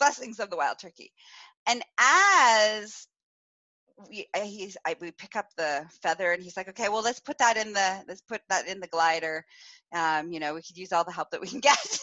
blessings 0.00 0.40
of 0.40 0.50
the 0.50 0.56
wild 0.56 0.78
turkey. 0.78 1.12
And 1.68 1.82
as 1.98 3.06
we 4.08 4.26
uh, 4.34 4.40
he's 4.40 4.76
I, 4.86 4.96
we 5.00 5.12
pick 5.12 5.36
up 5.36 5.46
the 5.56 5.84
feather 6.02 6.32
and 6.32 6.42
he's 6.42 6.56
like 6.56 6.70
okay 6.70 6.88
well 6.88 7.02
let's 7.02 7.20
put 7.20 7.36
that 7.36 7.58
in 7.58 7.74
the 7.74 8.02
let's 8.08 8.22
put 8.22 8.40
that 8.48 8.66
in 8.66 8.80
the 8.80 8.86
glider 8.86 9.44
um 9.94 10.32
you 10.32 10.40
know 10.40 10.54
we 10.54 10.62
could 10.62 10.78
use 10.78 10.90
all 10.90 11.04
the 11.04 11.12
help 11.12 11.30
that 11.32 11.40
we 11.42 11.48
can 11.48 11.60
get 11.60 11.76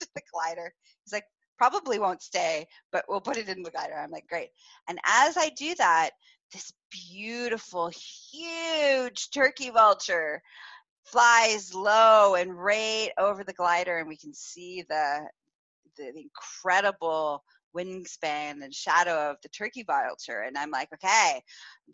the 0.00 0.20
glider 0.30 0.74
he's 1.02 1.14
like 1.14 1.24
probably 1.62 2.00
won't 2.00 2.20
stay, 2.20 2.66
but 2.90 3.04
we'll 3.08 3.20
put 3.20 3.36
it 3.36 3.48
in 3.48 3.62
the 3.62 3.70
glider. 3.70 3.94
I'm 3.94 4.10
like, 4.10 4.26
great. 4.26 4.48
And 4.88 4.98
as 5.04 5.36
I 5.36 5.50
do 5.50 5.76
that, 5.76 6.10
this 6.52 6.72
beautiful, 6.90 7.88
huge 8.32 9.30
turkey 9.30 9.70
vulture 9.70 10.42
flies 11.04 11.72
low 11.72 12.34
and 12.34 12.52
right 12.52 13.10
over 13.16 13.44
the 13.44 13.52
glider, 13.52 13.98
and 13.98 14.08
we 14.08 14.16
can 14.16 14.34
see 14.34 14.82
the 14.88 15.20
the, 15.96 16.12
incredible 16.16 17.42
wingspan 17.74 18.62
and 18.62 18.74
shadow 18.74 19.30
of 19.30 19.36
the 19.42 19.48
turkey 19.48 19.82
vulture 19.82 20.42
and 20.46 20.58
i'm 20.58 20.70
like 20.70 20.88
okay 20.92 21.40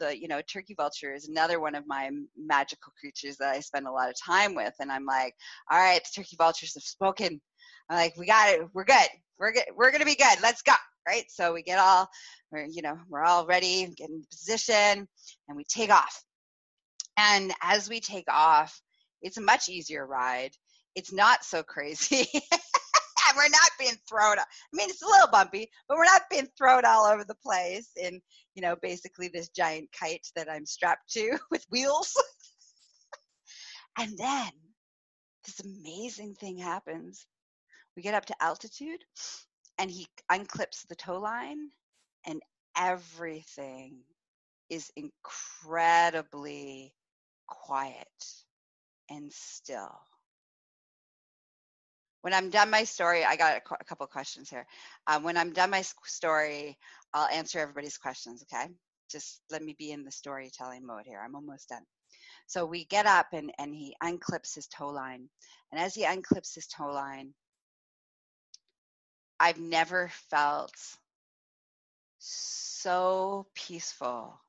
the 0.01 0.21
you 0.21 0.27
know 0.27 0.41
turkey 0.53 0.75
vulture 0.77 1.15
is 1.15 1.29
another 1.29 1.61
one 1.61 1.77
of 1.77 1.87
my 1.87 2.11
magical 2.37 2.93
creatures 3.01 3.37
that 3.37 3.55
i 3.55 3.61
spend 3.61 3.87
a 3.87 3.93
lot 3.93 4.09
of 4.09 4.15
time 4.21 4.57
with 4.57 4.75
and 4.81 4.91
i'm 4.91 5.05
like 5.05 5.35
all 5.71 5.79
right 5.79 6.01
the 6.03 6.21
turkey 6.21 6.35
vultures 6.37 6.75
have 6.75 6.83
spoken 6.83 7.41
I'm 7.89 7.97
like, 7.97 8.17
we 8.17 8.27
got 8.27 8.51
it. 8.51 8.69
We're 8.75 8.85
good. 8.85 9.09
We're 9.39 9.53
good. 9.53 9.65
We're 9.75 9.91
gonna 9.91 10.05
be 10.05 10.15
good. 10.15 10.39
Let's 10.43 10.63
go. 10.63 10.73
Right. 11.07 11.25
So 11.31 11.55
we 11.55 11.63
get 11.63 11.79
all, 11.79 12.09
we're 12.53 12.67
you 12.67 12.83
know, 12.83 12.99
we're 13.09 13.25
all 13.25 13.47
ready, 13.47 13.87
get 13.97 14.11
in 14.11 14.23
position, 14.31 15.09
and 15.49 15.57
we 15.57 15.65
take 15.65 15.91
off. 15.91 16.23
And 17.17 17.53
as 17.63 17.89
we 17.89 18.01
take 18.01 18.27
off, 18.29 18.79
it's 19.23 19.39
a 19.39 19.43
much 19.43 19.69
easier 19.69 20.07
ride. 20.07 20.53
It's 20.95 21.13
not 21.13 21.45
so 21.45 21.63
crazy. 21.63 22.29
we're 23.37 23.49
not 23.49 23.71
being 23.79 23.97
thrown. 24.09 24.39
I 24.39 24.45
mean, 24.73 24.91
it's 24.91 25.03
a 25.03 25.07
little 25.07 25.31
bumpy, 25.31 25.71
but 25.89 25.97
we're 25.97 26.05
not 26.05 26.23
being 26.31 26.49
thrown 26.57 26.85
all 26.85 27.07
over 27.07 27.25
the 27.25 27.35
place 27.35 27.91
in, 27.97 28.21
you 28.55 28.63
know, 28.63 28.77
basically 28.81 29.29
this 29.29 29.49
giant 29.49 29.89
kite 29.99 30.27
that 30.37 30.51
I'm 30.51 30.67
strapped 30.67 31.11
to 31.13 31.39
with 31.51 31.65
wheels. 31.71 32.15
and 33.99 34.17
then 34.19 34.51
this 35.45 35.61
amazing 35.61 36.35
thing 36.35 36.59
happens 36.59 37.27
we 37.99 38.03
get 38.03 38.15
up 38.15 38.27
to 38.27 38.35
altitude 38.41 39.03
and 39.79 39.91
he 39.91 40.07
unclips 40.31 40.87
the 40.87 40.95
tow 40.95 41.19
line 41.19 41.69
and 42.27 42.41
everything 42.77 43.97
is 44.71 44.93
incredibly 44.95 46.95
quiet 47.49 48.07
and 49.11 49.33
still. 49.33 49.99
When 52.23 52.35
I'm 52.35 52.51
done 52.51 52.71
my 52.71 52.85
story, 52.85 53.25
I 53.25 53.37
got 53.37 53.57
a, 53.57 53.75
a 53.81 53.85
couple 53.85 54.07
questions 54.07 54.51
here. 54.51 54.67
Um, 55.07 55.23
when 55.23 55.37
I'm 55.37 55.53
done 55.53 55.71
my 55.71 55.83
story, 56.05 56.77
I'll 57.15 57.29
answer 57.29 57.59
everybody's 57.59 57.97
questions, 57.97 58.43
okay? 58.43 58.67
Just 59.11 59.41
let 59.51 59.63
me 59.63 59.75
be 59.79 59.93
in 59.93 60.05
the 60.05 60.11
storytelling 60.11 60.85
mode 60.85 61.05
here. 61.07 61.23
I'm 61.25 61.35
almost 61.35 61.69
done. 61.69 61.85
So 62.47 62.65
we 62.65 62.85
get 62.87 63.07
up 63.07 63.29
and, 63.33 63.53
and 63.59 63.75
he 63.75 63.95
unclips 64.03 64.55
his 64.55 64.67
tow 64.69 64.89
line. 64.89 65.29
And 65.71 65.81
as 65.81 65.95
he 65.95 66.05
unclips 66.05 66.55
his 66.55 66.67
tow 66.67 66.91
line, 66.91 67.35
I've 69.41 69.61
never 69.61 70.11
felt 70.31 70.75
so 72.19 73.47
peaceful 73.55 74.41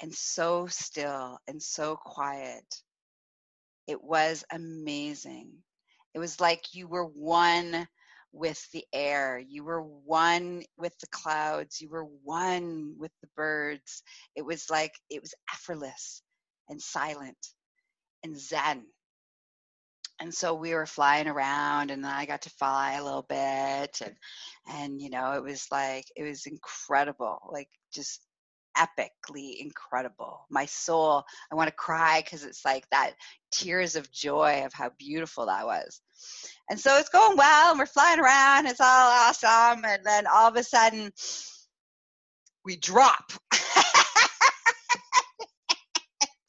and 0.00 0.12
so 0.12 0.66
still 0.66 1.38
and 1.46 1.62
so 1.62 1.96
quiet. 1.96 2.82
It 3.86 4.02
was 4.02 4.44
amazing. 4.50 5.52
It 6.18 6.20
was 6.20 6.40
like 6.40 6.74
you 6.74 6.88
were 6.88 7.06
one 7.06 7.86
with 8.32 8.60
the 8.72 8.84
air. 8.92 9.38
You 9.38 9.62
were 9.64 9.82
one 9.82 10.64
with 10.76 10.98
the 10.98 11.06
clouds. 11.08 11.80
You 11.80 11.90
were 11.90 12.06
one 12.24 12.96
with 12.98 13.12
the 13.22 13.28
birds. 13.36 14.02
It 14.34 14.42
was 14.44 14.68
like 14.68 14.94
it 15.10 15.22
was 15.22 15.32
effortless 15.54 16.22
and 16.68 16.82
silent 16.82 17.38
and 18.24 18.38
zen 18.38 18.84
and 20.20 20.34
so 20.34 20.54
we 20.54 20.74
were 20.74 20.86
flying 20.86 21.28
around 21.28 21.90
and 21.90 22.06
i 22.06 22.26
got 22.26 22.42
to 22.42 22.50
fly 22.50 22.94
a 22.94 23.04
little 23.04 23.26
bit 23.28 24.00
and 24.04 24.16
and 24.68 25.02
you 25.02 25.10
know 25.10 25.32
it 25.34 25.44
was 25.44 25.66
like 25.72 26.06
it 26.16 26.24
was 26.24 26.46
incredible 26.46 27.38
like 27.52 27.68
just 27.94 28.22
epically 28.76 29.60
incredible. 29.60 30.46
My 30.50 30.66
soul 30.66 31.24
i 31.50 31.54
want 31.54 31.68
to 31.68 31.74
cry 31.74 32.20
because 32.24 32.44
it's 32.44 32.64
like 32.64 32.88
that 32.90 33.14
tears 33.50 33.96
of 33.96 34.10
joy 34.12 34.62
of 34.64 34.72
how 34.72 34.90
beautiful 34.98 35.46
that 35.46 35.66
was. 35.66 36.00
And 36.70 36.78
so 36.78 36.98
it's 36.98 37.08
going 37.08 37.36
well 37.36 37.70
and 37.70 37.78
we're 37.78 37.86
flying 37.86 38.20
around 38.20 38.66
it's 38.66 38.80
all 38.80 38.86
awesome 38.86 39.84
and 39.84 40.04
then 40.04 40.26
all 40.26 40.48
of 40.48 40.56
a 40.56 40.62
sudden 40.62 41.12
we 42.64 42.76
drop. 42.76 43.32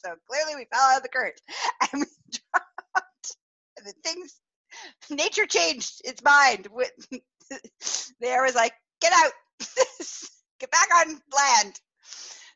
So 0.05 0.15
clearly 0.29 0.55
we 0.55 0.65
fell 0.73 0.81
out 0.81 0.97
of 0.97 1.03
the 1.03 1.09
current 1.09 1.39
and 1.81 2.01
we 2.01 2.07
dropped. 2.31 3.37
And 3.77 3.85
the 3.85 3.93
things 4.03 4.39
nature 5.09 5.45
changed 5.45 6.01
its 6.05 6.23
mind 6.23 6.67
there 8.19 8.43
was 8.43 8.55
like 8.55 8.73
get 9.01 9.13
out. 9.13 9.31
Get 10.59 10.71
back 10.71 10.89
on 10.97 11.21
land 11.33 11.79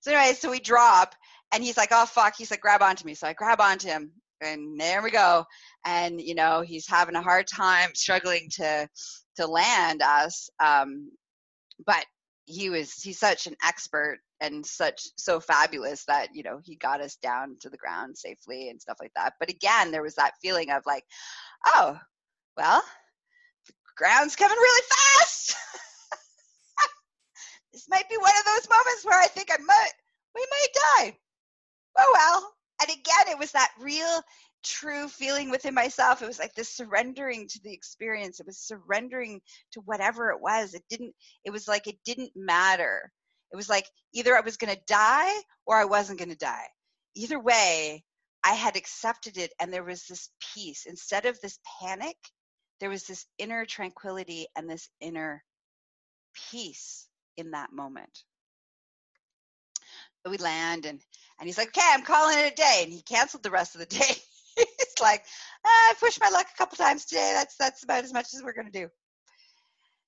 so 0.04 0.12
anyway 0.12 0.34
so 0.34 0.52
we 0.52 0.60
drop 0.60 1.16
and 1.54 1.64
he's 1.64 1.78
like 1.78 1.90
oh 1.92 2.06
fuck. 2.06 2.36
He's 2.38 2.52
like 2.52 2.62
grab 2.62 2.82
onto 2.82 3.06
me. 3.06 3.14
So 3.14 3.28
i 3.28 3.34
grab 3.34 3.62
onto 3.62 3.88
him 3.88 4.12
and 4.42 4.80
there 4.80 5.02
we 5.02 5.12
go. 5.12 5.46
And 5.86 6.22
you 6.22 6.36
know 6.36 6.62
he's 6.62 6.88
having 6.88 7.16
a 7.16 7.22
hard 7.22 7.48
time 7.48 7.90
struggling 7.96 8.50
to 8.54 8.88
to 9.38 9.48
land 9.48 10.02
us 10.04 10.50
um 10.60 11.10
but 11.88 12.06
he 12.46 12.70
was 12.70 12.94
he's 13.02 13.18
such 13.18 13.48
an 13.48 13.56
expert 13.64 14.20
and 14.42 14.66
such 14.66 15.08
so 15.16 15.40
fabulous 15.40 16.04
that 16.06 16.28
you 16.34 16.44
know 16.44 16.60
he 16.62 16.76
got 16.76 17.00
us 17.00 17.16
down 17.16 17.56
to 17.62 17.70
the 17.70 17.78
ground 17.78 18.18
safely 18.18 18.70
and 18.70 18.82
stuff 18.82 18.98
like 19.00 19.14
that. 19.16 19.34
But 19.40 19.50
again 19.50 19.92
there 19.92 20.04
was 20.04 20.16
that 20.16 20.34
feeling 20.42 20.70
of 20.70 20.84
like 20.86 21.06
oh 21.66 21.98
well 22.58 22.84
the 23.68 23.74
ground's 23.96 24.36
coming 24.36 24.58
really 24.58 24.84
fast 24.90 25.56
this 27.74 27.90
might 27.90 28.08
be 28.10 28.18
one 28.18 28.34
of 28.38 28.46
those 28.46 28.70
moments 28.70 29.06
where 29.06 29.20
i 29.20 29.28
think 29.28 29.50
i 29.52 29.62
might 29.62 29.92
we 30.36 30.46
might 30.50 31.08
die 31.08 31.18
oh 32.00 32.12
well 32.14 32.54
and 32.82 32.90
again 32.90 33.34
it 33.34 33.40
was 33.40 33.52
that 33.52 33.72
real 33.80 34.22
true 34.64 35.08
feeling 35.08 35.50
within 35.50 35.74
myself. 35.74 36.22
It 36.22 36.28
was 36.28 36.40
like 36.40 36.54
this 36.56 36.70
surrendering 36.70 37.48
to 37.50 37.62
the 37.64 37.74
experience. 37.74 38.40
It 38.40 38.46
was 38.46 38.58
surrendering 38.58 39.42
to 39.74 39.82
whatever 39.82 40.32
it 40.32 40.42
was. 40.42 40.74
It 40.74 40.84
didn't, 40.90 41.14
it 41.44 41.52
was 41.52 41.68
like 41.68 41.88
it 41.88 41.98
didn't 42.06 42.32
matter. 42.36 43.12
It 43.52 43.56
was 43.56 43.70
like 43.70 43.88
either 44.14 44.36
I 44.36 44.42
was 44.42 44.58
going 44.58 44.74
to 44.74 44.82
die 44.88 45.32
or 45.66 45.78
I 45.78 45.86
wasn't 45.86 46.20
going 46.20 46.30
to 46.30 46.38
die. 46.38 46.68
Either 47.16 47.40
way, 47.40 48.04
I 48.44 48.54
had 48.54 48.76
accepted 48.76 49.38
it 49.38 49.54
and 49.60 49.72
there 49.72 49.84
was 49.84 50.06
this 50.06 50.30
peace. 50.54 50.86
Instead 50.88 51.26
of 51.26 51.40
this 51.40 51.60
panic, 51.80 52.18
there 52.80 52.90
was 52.90 53.04
this 53.04 53.26
inner 53.38 53.66
tranquility 53.66 54.48
and 54.56 54.70
this 54.70 54.90
inner 55.00 55.44
peace 56.50 57.08
in 57.38 57.52
that 57.52 57.72
moment. 57.72 58.24
So 60.24 60.32
we 60.32 60.38
land 60.38 60.86
and 60.86 61.02
and 61.40 61.48
he's 61.48 61.58
like, 61.58 61.70
okay, 61.70 61.88
I'm 61.92 62.04
calling 62.04 62.38
it 62.38 62.54
a 62.54 62.56
day. 62.56 62.82
And 62.84 62.94
he 62.94 63.02
canceled 63.02 63.44
the 63.44 63.52
rest 63.52 63.76
of 63.76 63.80
the 63.80 63.86
day. 63.98 64.16
it's 64.58 65.02
like, 65.02 65.24
ah, 65.66 65.90
I 65.90 65.94
pushed 66.00 66.22
my 66.22 66.30
luck 66.30 66.48
a 66.54 66.58
couple 66.58 66.78
times 66.78 67.06
today. 67.06 67.32
That's 67.34 67.56
that's 67.58 67.84
about 67.84 68.04
as 68.04 68.14
much 68.14 68.34
as 68.34 68.42
we're 68.44 68.54
gonna 68.54 68.72
do. 68.72 68.90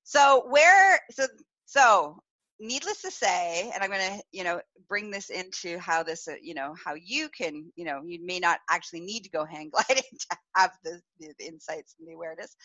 So 0.04 0.46
where 0.50 1.00
so 1.12 1.26
so 1.66 2.24
needless 2.60 3.02
to 3.02 3.12
say, 3.12 3.72
and 3.74 3.84
I'm 3.84 3.90
going 3.90 4.18
to, 4.18 4.24
you 4.32 4.44
know, 4.44 4.62
bring 4.88 5.12
this 5.12 5.30
into 5.30 5.78
how 5.80 6.04
this, 6.04 6.28
uh, 6.28 6.36
you 6.42 6.54
know, 6.54 6.74
how 6.84 6.94
you 6.96 7.30
can, 7.30 7.72
you 7.76 7.86
know, 7.86 8.02
you 8.06 8.26
may 8.26 8.40
not 8.40 8.60
actually 8.70 9.02
need 9.02 9.24
to 9.24 9.30
go 9.30 9.46
hang 9.46 9.70
gliding 9.74 10.04
to 10.04 10.38
have 10.56 10.72
the, 10.84 11.02
the, 11.20 11.34
the 11.40 11.48
insights 11.48 11.96
and 12.00 12.08
the 12.08 12.14
awareness, 12.14 12.56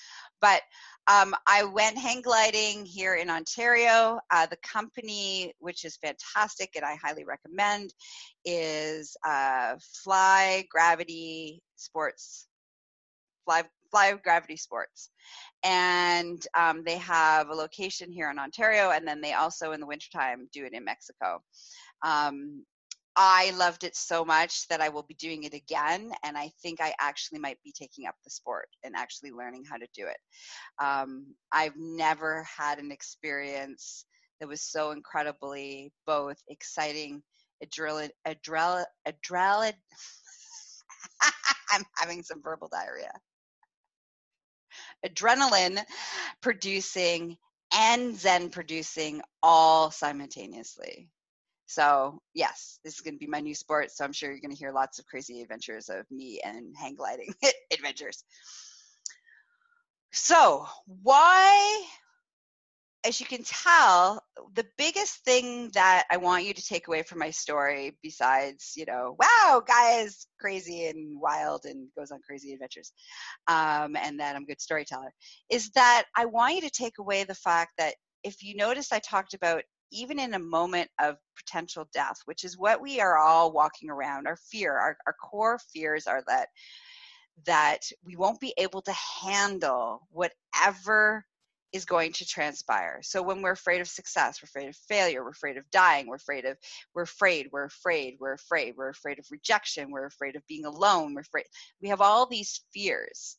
but 0.41 0.63
um, 1.07 1.35
I 1.47 1.65
went 1.65 1.99
hang 1.99 2.23
gliding 2.23 2.85
here 2.85 3.15
in 3.15 3.31
Ontario. 3.31 4.21
Uh, 4.31 4.47
the 4.47 4.59
company, 4.63 5.53
which 5.59 5.85
is 5.85 5.97
fantastic 5.97 6.71
and 6.77 6.85
I 6.85 6.97
highly 6.97 7.25
recommend, 7.25 7.93
is 8.45 9.17
uh, 9.27 9.75
Fly 10.05 10.65
Gravity 10.71 11.63
Sports. 11.77 12.47
Fly 13.45 13.65
Fly 13.91 14.07
of 14.07 14.23
Gravity 14.23 14.57
Sports 14.57 15.11
and 15.63 16.45
um, 16.59 16.83
they 16.85 16.97
have 16.99 17.49
a 17.49 17.55
location 17.55 18.11
here 18.11 18.31
in 18.31 18.39
Ontario, 18.39 18.91
and 18.91 19.07
then 19.07 19.21
they 19.21 19.35
also 19.35 19.73
in 19.73 19.81
the 19.81 19.87
wintertime 19.87 20.49
do 20.53 20.65
it 20.65 20.73
in 20.73 20.85
Mexico. 20.85 21.43
Um, 22.03 22.65
I 23.17 23.53
loved 23.59 23.85
it 23.85 23.97
so 23.97 24.25
much 24.25 24.67
that 24.69 24.81
I 24.81 24.89
will 24.89 25.03
be 25.03 25.15
doing 25.15 25.43
it 25.45 25.53
again, 25.53 26.13
and 26.25 26.39
I 26.39 26.51
think 26.63 26.81
I 26.81 26.95
actually 26.99 27.41
might 27.41 27.59
be 27.63 27.73
taking 27.79 28.07
up 28.07 28.15
the 28.25 28.31
sport 28.31 28.69
and 28.85 28.95
actually 28.97 29.33
learning 29.33 29.65
how 29.71 29.77
to 29.77 29.87
do 29.95 30.07
it. 30.07 30.17
Um, 30.83 31.27
I've 31.53 31.77
never 31.77 32.45
had 32.45 32.79
an 32.79 32.93
experience 32.93 34.07
that 34.41 34.49
was 34.49 34.63
so 34.63 34.93
incredibly 34.93 35.93
both 36.07 36.39
exciting, 36.49 37.23
adrenaline, 37.63 38.11
adrenaline, 38.27 38.87
adrenaline. 39.07 39.75
I'm 41.73 41.85
having 41.99 42.23
some 42.23 42.43
verbal 42.43 42.69
diarrhea 42.73 43.13
adrenaline 45.07 45.83
producing 46.41 47.37
and 47.73 48.19
Zen 48.19 48.51
producing 48.51 49.23
all 49.43 49.91
simultaneously. 49.91 51.09
So, 51.67 52.21
yes, 52.35 52.81
this 52.83 52.95
is 52.95 53.01
going 53.01 53.15
to 53.15 53.19
be 53.21 53.29
my 53.29 53.41
new 53.41 53.55
sport. 53.55 53.93
So, 53.93 54.05
I'm 54.05 54.13
sure 54.13 54.31
you're 54.31 54.41
going 54.41 54.51
to 54.51 54.59
hear 54.59 54.73
lots 54.73 54.99
of 54.99 55.07
crazy 55.07 55.41
adventures 55.41 55.89
of 55.89 56.05
me 56.11 56.41
and 56.45 56.75
hang 56.77 56.97
gliding 56.97 57.33
adventures. 57.73 58.25
So, 60.13 60.67
why 61.03 61.85
as 63.05 63.19
you 63.19 63.27
can 63.27 63.43
tell, 63.45 64.23
the 64.55 64.67
biggest 64.77 65.25
thing 65.25 65.71
that 65.75 66.05
I 66.11 66.19
want 66.19 66.45
you 66.45 66.53
to 66.53 66.65
take 66.65 66.87
away 66.87 67.03
from 67.03 67.19
my 67.19 67.31
story, 67.31 67.97
besides, 68.03 68.75
you 68.77 68.85
know, 68.85 69.17
wow, 69.19 69.63
Gaia 69.67 70.03
is 70.03 70.27
crazy 70.39 70.87
and 70.87 71.19
wild 71.21 71.65
and 71.65 71.89
goes 71.97 72.11
on 72.11 72.21
crazy 72.27 72.53
adventures, 72.53 72.93
um, 73.49 73.97
and 73.97 74.21
that 74.21 74.37
I'm 74.37 74.43
a 74.43 74.47
good 74.47 74.61
storyteller, 74.61 75.13
is 75.51 75.71
that 75.71 76.05
I 76.17 76.27
want 76.27 76.57
you 76.57 76.61
to 76.63 76.71
take 76.71 76.99
away 76.99 77.25
the 77.25 77.35
fact 77.35 77.73
that 77.79 77.95
if 78.23 78.43
you 78.43 78.55
notice, 78.55 78.93
I 78.93 78.99
talked 78.99 79.35
about 79.35 79.63
even 79.93 80.19
in 80.19 80.35
a 80.35 80.39
moment 80.39 80.89
of 81.01 81.17
potential 81.37 81.89
death, 81.93 82.19
which 82.27 82.45
is 82.45 82.59
what 82.59 82.81
we 82.81 83.01
are 83.01 83.19
all 83.19 83.51
walking 83.51 83.91
around, 83.91 84.27
our 84.27 84.37
fear, 84.37 84.77
our, 84.77 84.97
our 85.07 85.15
core 85.15 85.59
fears 85.73 86.07
are 86.07 86.23
that 86.27 86.49
that 87.47 87.79
we 88.05 88.17
won't 88.17 88.41
be 88.41 88.53
able 88.59 88.83
to 88.83 88.93
handle 88.93 90.07
whatever 90.11 91.25
is 91.73 91.85
going 91.85 92.13
to 92.13 92.27
transpire. 92.27 93.01
So 93.03 93.23
when 93.23 93.43
we're 93.43 93.53
afraid 93.53 93.81
of 93.81 93.89
success, 93.89 94.41
we're 94.43 94.47
afraid 94.47 94.69
of 94.69 94.77
failure, 94.77 95.23
we're 95.23 95.31
afraid 95.31 95.57
of 95.57 95.71
dying, 95.71 96.07
we're 96.07 96.17
afraid 96.17 96.45
of 96.45 96.57
we're 96.95 97.03
afraid, 97.03 97.49
we're 97.53 97.65
afraid, 97.65 98.17
we're 98.19 98.33
afraid, 98.33 98.75
we're 98.77 98.89
afraid 98.89 99.19
of 99.19 99.27
rejection, 99.31 99.91
we're 99.91 100.07
afraid 100.07 100.37
of 100.37 100.47
being 100.49 100.65
alone, 100.65 101.15
we're 101.15 101.21
afraid. 101.21 101.47
We 101.81 101.89
have 101.89 102.01
all 102.01 102.27
these 102.27 102.63
fears. 102.73 103.37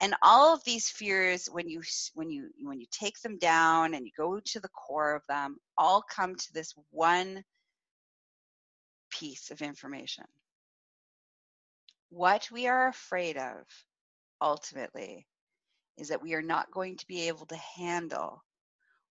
And 0.00 0.14
all 0.22 0.54
of 0.54 0.62
these 0.64 0.90
fears 0.90 1.48
when 1.50 1.68
you 1.68 1.80
when 2.14 2.30
you 2.30 2.50
when 2.62 2.80
you 2.80 2.86
take 2.90 3.18
them 3.22 3.38
down 3.38 3.94
and 3.94 4.04
you 4.04 4.12
go 4.16 4.38
to 4.38 4.60
the 4.60 4.68
core 4.68 5.14
of 5.14 5.22
them, 5.26 5.56
all 5.78 6.02
come 6.02 6.34
to 6.34 6.52
this 6.52 6.74
one 6.90 7.42
piece 9.10 9.50
of 9.50 9.62
information. 9.62 10.24
What 12.10 12.48
we 12.52 12.66
are 12.66 12.88
afraid 12.88 13.36
of 13.38 13.64
ultimately 14.40 15.26
is 15.96 16.08
that 16.08 16.22
we 16.22 16.34
are 16.34 16.42
not 16.42 16.70
going 16.70 16.96
to 16.96 17.06
be 17.06 17.28
able 17.28 17.46
to 17.46 17.56
handle 17.56 18.42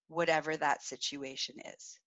whatever 0.07 0.55
that 0.55 0.83
situation 0.83 1.55
is. 1.75 1.99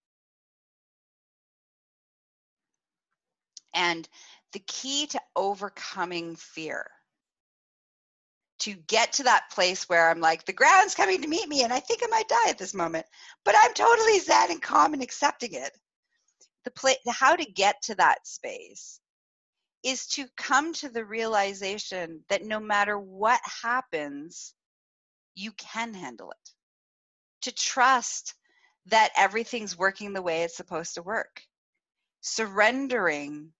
And 3.74 4.08
the 4.52 4.60
key 4.60 5.06
to 5.08 5.20
overcoming 5.36 6.36
fear, 6.36 6.90
to 8.60 8.74
get 8.74 9.12
to 9.14 9.22
that 9.24 9.50
place 9.52 9.88
where 9.88 10.10
I'm 10.10 10.20
like, 10.20 10.44
the 10.44 10.52
ground's 10.52 10.94
coming 10.94 11.22
to 11.22 11.28
meet 11.28 11.48
me 11.48 11.62
and 11.62 11.72
I 11.72 11.80
think 11.80 12.02
I 12.02 12.08
might 12.08 12.28
die 12.28 12.48
at 12.48 12.58
this 12.58 12.74
moment, 12.74 13.06
but 13.44 13.54
I'm 13.56 13.72
totally 13.74 14.18
zen 14.18 14.50
and 14.50 14.62
calm 14.62 14.94
and 14.94 15.02
accepting 15.02 15.52
it. 15.52 15.70
The 16.64 16.72
play, 16.72 16.96
how 17.08 17.36
to 17.36 17.44
get 17.44 17.80
to 17.82 17.94
that 17.96 18.26
space 18.26 19.00
is 19.84 20.08
to 20.08 20.26
come 20.36 20.72
to 20.74 20.88
the 20.88 21.04
realization 21.04 22.24
that 22.28 22.44
no 22.44 22.58
matter 22.58 22.98
what 22.98 23.40
happens, 23.62 24.54
you 25.38 25.52
can 25.52 25.94
handle 25.94 26.32
it. 26.32 26.50
To 27.42 27.54
trust 27.54 28.34
that 28.86 29.10
everything's 29.16 29.78
working 29.78 30.12
the 30.12 30.22
way 30.22 30.42
it's 30.42 30.56
supposed 30.56 30.94
to 30.94 31.02
work. 31.02 31.42
Surrendering, 32.20 33.52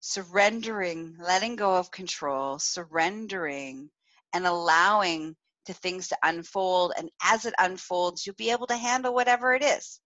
surrendering, 0.00 1.16
letting 1.18 1.56
go 1.56 1.76
of 1.76 1.90
control, 1.90 2.58
surrendering, 2.58 3.88
and 4.34 4.46
allowing 4.46 5.34
to 5.64 5.72
things 5.72 6.08
to 6.08 6.18
unfold. 6.22 6.92
And 6.98 7.08
as 7.22 7.46
it 7.46 7.54
unfolds, 7.58 8.26
you'll 8.26 8.34
be 8.34 8.50
able 8.50 8.66
to 8.66 8.76
handle 8.76 9.14
whatever 9.14 9.54
it 9.54 9.64
is. 9.64 10.00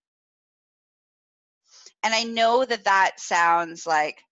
And 2.05 2.15
I 2.15 2.23
know 2.23 2.65
that 2.65 2.85
that 2.85 3.19
sounds 3.19 3.85
like, 3.87 4.23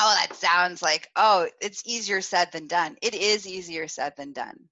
oh, 0.00 0.16
that 0.20 0.34
sounds 0.36 0.82
like, 0.82 1.08
oh, 1.14 1.48
it's 1.60 1.86
easier 1.86 2.20
said 2.20 2.50
than 2.50 2.66
done. 2.66 2.96
It 3.00 3.14
is 3.14 3.46
easier 3.46 3.86
said 3.86 4.14
than 4.16 4.32
done 4.32 4.68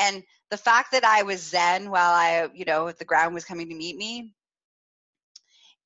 and 0.00 0.22
the 0.50 0.56
fact 0.56 0.92
that 0.92 1.04
i 1.04 1.22
was 1.22 1.42
zen 1.42 1.90
while 1.90 2.12
i 2.12 2.48
you 2.54 2.64
know 2.64 2.90
the 2.92 3.04
ground 3.04 3.34
was 3.34 3.44
coming 3.44 3.68
to 3.68 3.74
meet 3.74 3.96
me 3.96 4.32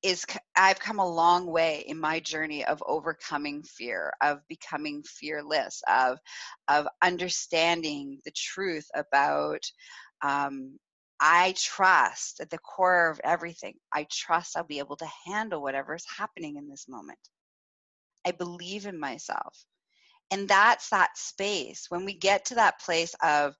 is 0.03 0.25
i've 0.55 0.79
come 0.79 0.99
a 0.99 1.13
long 1.15 1.45
way 1.47 1.83
in 1.87 1.99
my 1.99 2.19
journey 2.19 2.65
of 2.65 2.83
overcoming 2.85 3.63
fear 3.63 4.13
of 4.21 4.39
becoming 4.47 5.03
fearless 5.03 5.81
of 5.87 6.19
of 6.67 6.87
understanding 7.01 8.19
the 8.25 8.31
truth 8.31 8.87
about 8.95 9.63
um, 10.21 10.77
i 11.19 11.53
trust 11.57 12.39
at 12.41 12.49
the 12.49 12.57
core 12.59 13.09
of 13.09 13.21
everything. 13.23 13.75
I 13.93 14.07
trust 14.11 14.57
i'll 14.57 14.63
be 14.65 14.79
able 14.79 14.97
to 14.97 15.07
handle 15.25 15.61
whatever 15.61 15.95
is 15.95 16.05
happening 16.17 16.57
in 16.57 16.69
this 16.69 16.87
moment. 16.89 17.19
I 18.25 18.31
believe 18.31 18.85
in 18.85 18.99
myself 18.99 19.65
and 20.31 20.47
that's 20.47 20.89
that 20.89 21.17
space 21.17 21.85
when 21.89 22.05
we 22.05 22.13
get 22.13 22.45
to 22.45 22.55
that 22.55 22.81
place 22.81 23.15
of 23.21 23.55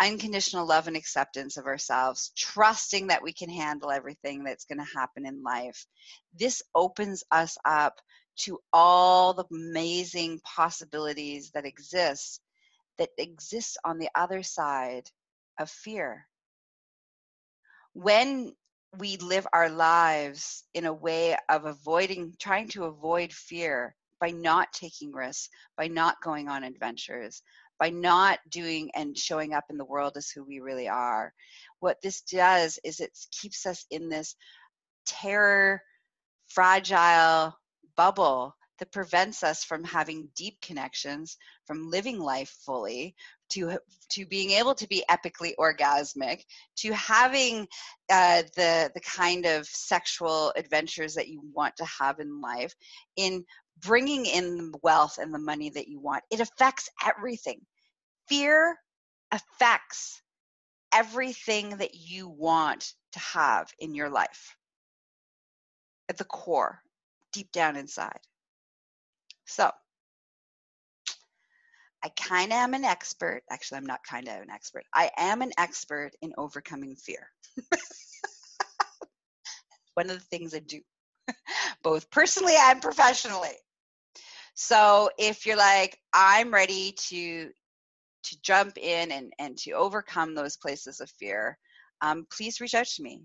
unconditional 0.00 0.66
love 0.66 0.88
and 0.88 0.96
acceptance 0.96 1.56
of 1.56 1.66
ourselves, 1.66 2.32
trusting 2.36 3.08
that 3.08 3.22
we 3.22 3.32
can 3.32 3.48
handle 3.48 3.90
everything 3.90 4.42
that's 4.42 4.64
going 4.64 4.78
to 4.78 4.96
happen 4.96 5.26
in 5.26 5.42
life. 5.42 5.86
This 6.38 6.62
opens 6.74 7.22
us 7.30 7.56
up 7.64 8.00
to 8.38 8.58
all 8.72 9.34
the 9.34 9.44
amazing 9.52 10.40
possibilities 10.40 11.50
that 11.52 11.66
exist 11.66 12.40
that 12.98 13.10
exist 13.18 13.78
on 13.84 13.98
the 13.98 14.10
other 14.14 14.42
side 14.42 15.08
of 15.58 15.70
fear. 15.70 16.26
When 17.94 18.52
we 18.98 19.16
live 19.16 19.46
our 19.52 19.70
lives 19.70 20.64
in 20.74 20.84
a 20.84 20.92
way 20.92 21.36
of 21.48 21.64
avoiding 21.64 22.34
trying 22.38 22.68
to 22.68 22.84
avoid 22.84 23.32
fear 23.32 23.94
by 24.22 24.30
not 24.30 24.72
taking 24.72 25.12
risks, 25.12 25.48
by 25.76 25.88
not 25.88 26.14
going 26.22 26.48
on 26.48 26.62
adventures, 26.62 27.42
by 27.80 27.90
not 27.90 28.38
doing 28.48 28.88
and 28.94 29.18
showing 29.18 29.52
up 29.52 29.64
in 29.68 29.76
the 29.76 29.84
world 29.84 30.16
as 30.16 30.30
who 30.30 30.44
we 30.44 30.60
really 30.60 30.88
are. 30.88 31.32
What 31.80 32.00
this 32.00 32.20
does 32.20 32.78
is 32.84 33.00
it 33.00 33.10
keeps 33.32 33.66
us 33.66 33.84
in 33.90 34.08
this 34.08 34.36
terror, 35.06 35.82
fragile 36.46 37.58
bubble 37.96 38.54
that 38.78 38.92
prevents 38.92 39.42
us 39.42 39.64
from 39.64 39.82
having 39.82 40.28
deep 40.36 40.60
connections, 40.60 41.36
from 41.66 41.90
living 41.90 42.20
life 42.20 42.54
fully, 42.64 43.16
to 43.50 43.78
to 44.10 44.26
being 44.26 44.50
able 44.50 44.74
to 44.74 44.88
be 44.88 45.04
epically 45.10 45.52
orgasmic, 45.58 46.42
to 46.76 46.92
having 46.92 47.66
uh, 48.10 48.42
the 48.56 48.90
the 48.94 49.00
kind 49.00 49.46
of 49.46 49.66
sexual 49.66 50.52
adventures 50.56 51.14
that 51.14 51.28
you 51.28 51.42
want 51.52 51.76
to 51.76 51.84
have 51.84 52.18
in 52.18 52.40
life, 52.40 52.74
in 53.16 53.44
bringing 53.80 54.26
in 54.26 54.70
the 54.72 54.78
wealth 54.82 55.18
and 55.18 55.32
the 55.32 55.38
money 55.38 55.70
that 55.70 55.88
you 55.88 56.00
want. 56.00 56.24
It 56.30 56.40
affects 56.40 56.88
everything 57.04 57.60
fear 58.28 58.78
affects 59.30 60.22
everything 60.92 61.76
that 61.78 61.94
you 61.94 62.28
want 62.28 62.94
to 63.12 63.18
have 63.18 63.70
in 63.78 63.94
your 63.94 64.10
life 64.10 64.56
at 66.08 66.16
the 66.18 66.24
core, 66.24 66.80
deep 67.32 67.50
down 67.52 67.76
inside. 67.76 68.20
So, 69.46 69.70
I 72.04 72.08
kind 72.10 72.52
of 72.52 72.56
am 72.56 72.74
an 72.74 72.84
expert. 72.84 73.42
Actually, 73.50 73.78
I'm 73.78 73.86
not 73.86 74.02
kind 74.02 74.28
of 74.28 74.42
an 74.42 74.50
expert. 74.50 74.84
I 74.92 75.10
am 75.16 75.40
an 75.40 75.52
expert 75.56 76.10
in 76.20 76.32
overcoming 76.36 76.96
fear. 76.96 77.28
One 79.94 80.10
of 80.10 80.18
the 80.18 80.24
things 80.24 80.54
I 80.54 80.60
do, 80.60 80.80
both 81.82 82.10
personally 82.10 82.54
and 82.58 82.80
professionally. 82.80 83.56
So 84.54 85.10
if 85.18 85.46
you're 85.46 85.56
like, 85.56 85.98
I'm 86.12 86.52
ready 86.52 86.94
to 87.08 87.50
to 88.24 88.40
jump 88.42 88.78
in 88.78 89.10
and, 89.10 89.32
and 89.40 89.56
to 89.58 89.72
overcome 89.72 90.32
those 90.32 90.56
places 90.56 91.00
of 91.00 91.10
fear, 91.18 91.58
um, 92.02 92.24
please 92.30 92.60
reach 92.60 92.74
out 92.74 92.86
to 92.86 93.02
me. 93.02 93.22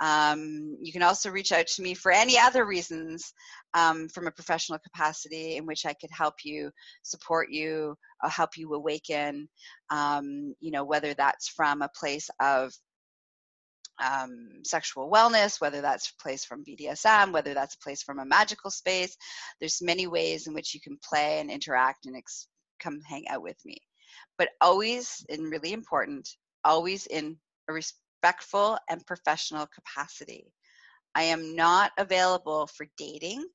Um, 0.00 0.76
you 0.80 0.92
can 0.92 1.02
also 1.02 1.30
reach 1.30 1.52
out 1.52 1.68
to 1.68 1.82
me 1.82 1.94
for 1.94 2.10
any 2.10 2.36
other 2.36 2.64
reasons 2.64 3.32
um, 3.74 4.08
from 4.08 4.26
a 4.26 4.32
professional 4.32 4.80
capacity 4.80 5.56
in 5.56 5.64
which 5.64 5.86
I 5.86 5.92
could 5.92 6.10
help 6.10 6.34
you, 6.44 6.72
support 7.02 7.52
you, 7.52 7.94
uh, 8.24 8.28
help 8.28 8.56
you 8.56 8.74
awaken. 8.74 9.48
Um, 9.90 10.54
you 10.58 10.72
know, 10.72 10.82
whether 10.82 11.14
that's 11.14 11.48
from 11.48 11.82
a 11.82 11.90
place 11.96 12.28
of 12.40 12.72
um, 14.02 14.48
sexual 14.64 15.10
wellness, 15.10 15.60
whether 15.60 15.80
that's 15.80 16.10
a 16.10 16.22
place 16.22 16.44
from 16.44 16.64
BDSM, 16.64 17.32
whether 17.32 17.54
that's 17.54 17.74
a 17.74 17.84
place 17.84 18.02
from 18.02 18.18
a 18.18 18.24
magical 18.24 18.70
space. 18.70 19.16
There's 19.60 19.82
many 19.82 20.06
ways 20.06 20.46
in 20.46 20.54
which 20.54 20.74
you 20.74 20.80
can 20.80 20.98
play 21.08 21.40
and 21.40 21.50
interact 21.50 22.06
and 22.06 22.16
ex- 22.16 22.48
come 22.80 23.00
hang 23.08 23.28
out 23.28 23.42
with 23.42 23.58
me. 23.64 23.76
But 24.38 24.50
always, 24.60 25.24
and 25.28 25.50
really 25.50 25.72
important, 25.72 26.28
always 26.64 27.06
in 27.06 27.36
a 27.68 27.72
respectful 27.72 28.78
and 28.88 29.06
professional 29.06 29.66
capacity. 29.66 30.52
I 31.14 31.24
am 31.24 31.54
not 31.54 31.92
available 31.98 32.66
for 32.66 32.86
dating, 32.96 33.46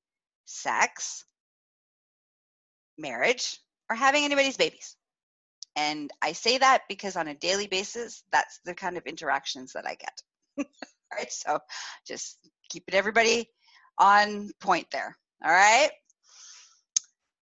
sex, 0.46 1.26
marriage, 2.98 3.60
or 3.90 3.96
having 3.96 4.24
anybody's 4.24 4.58
babies. 4.58 4.96
And 5.76 6.12
I 6.22 6.32
say 6.32 6.58
that 6.58 6.84
because 6.90 7.16
on 7.16 7.28
a 7.28 7.36
daily 7.36 7.68
basis, 7.68 8.24
that's 8.32 8.60
the 8.66 8.74
kind 8.74 8.98
of 8.98 9.06
interactions 9.06 9.74
that 9.74 9.86
I 9.88 9.96
get. 9.96 10.22
All 10.58 10.66
right, 11.18 11.32
so 11.32 11.60
just 12.06 12.38
keeping 12.70 12.96
everybody 12.96 13.50
on 13.98 14.50
point 14.60 14.88
there. 14.92 15.16
All 15.44 15.52
right. 15.52 15.90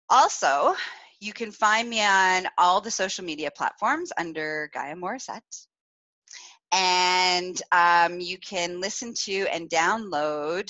Also, 0.10 0.76
you 1.20 1.34
can 1.34 1.52
find 1.52 1.90
me 1.90 2.02
on 2.04 2.48
all 2.58 2.82
the 2.82 2.92
social 2.92 3.26
media 3.26 3.52
platforms 3.52 4.12
under 4.18 4.70
Gaia 4.74 4.96
Morissette. 4.96 5.68
And 6.72 7.60
um, 7.72 8.20
you 8.20 8.38
can 8.38 8.82
listen 8.82 9.14
to 9.26 9.48
and 9.54 9.70
download 9.70 10.70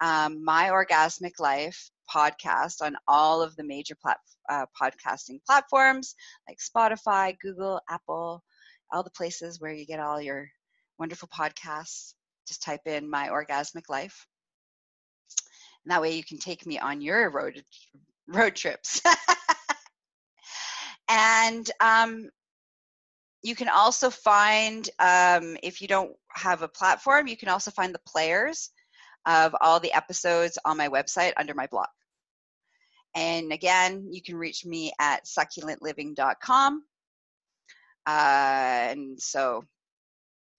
um, 0.00 0.44
My 0.44 0.70
Orgasmic 0.70 1.40
Life 1.40 1.90
podcast 2.12 2.82
on 2.82 2.96
all 3.06 3.42
of 3.42 3.56
the 3.56 3.64
major 3.64 3.94
plat- 3.94 4.18
uh, 4.48 4.66
podcasting 4.80 5.40
platforms 5.46 6.14
like 6.48 6.58
Spotify, 6.58 7.36
Google, 7.40 7.80
Apple, 7.90 8.42
all 8.92 9.02
the 9.02 9.10
places 9.10 9.60
where 9.60 9.72
you 9.72 9.86
get 9.86 10.00
all 10.00 10.20
your 10.20 10.48
wonderful 10.98 11.28
podcasts. 11.28 12.14
Just 12.46 12.62
type 12.62 12.86
in 12.86 13.08
My 13.08 13.28
Orgasmic 13.28 13.88
Life. 13.88 14.26
And 15.84 15.92
that 15.92 16.02
way 16.02 16.16
you 16.16 16.24
can 16.24 16.38
take 16.38 16.66
me 16.66 16.78
on 16.78 17.00
your 17.00 17.30
road 17.30 17.62
road 18.26 18.56
trips. 18.56 19.00
and 21.08 21.70
um, 21.80 22.28
you 23.42 23.54
can 23.54 23.68
also 23.68 24.10
find, 24.10 24.88
um, 24.98 25.56
if 25.62 25.80
you 25.80 25.88
don't 25.88 26.12
have 26.30 26.62
a 26.62 26.68
platform, 26.68 27.26
you 27.26 27.36
can 27.36 27.48
also 27.48 27.70
find 27.70 27.94
the 27.94 28.00
players 28.06 28.70
of 29.26 29.54
all 29.60 29.80
the 29.80 29.92
episodes 29.92 30.58
on 30.64 30.76
my 30.76 30.88
website 30.88 31.32
under 31.36 31.54
my 31.54 31.66
blog. 31.66 31.86
And 33.14 33.52
again, 33.52 34.08
you 34.10 34.22
can 34.22 34.36
reach 34.36 34.64
me 34.64 34.92
at 35.00 35.24
succulentliving.com. 35.24 36.84
Uh, 38.06 38.88
and 38.90 39.20
so, 39.20 39.64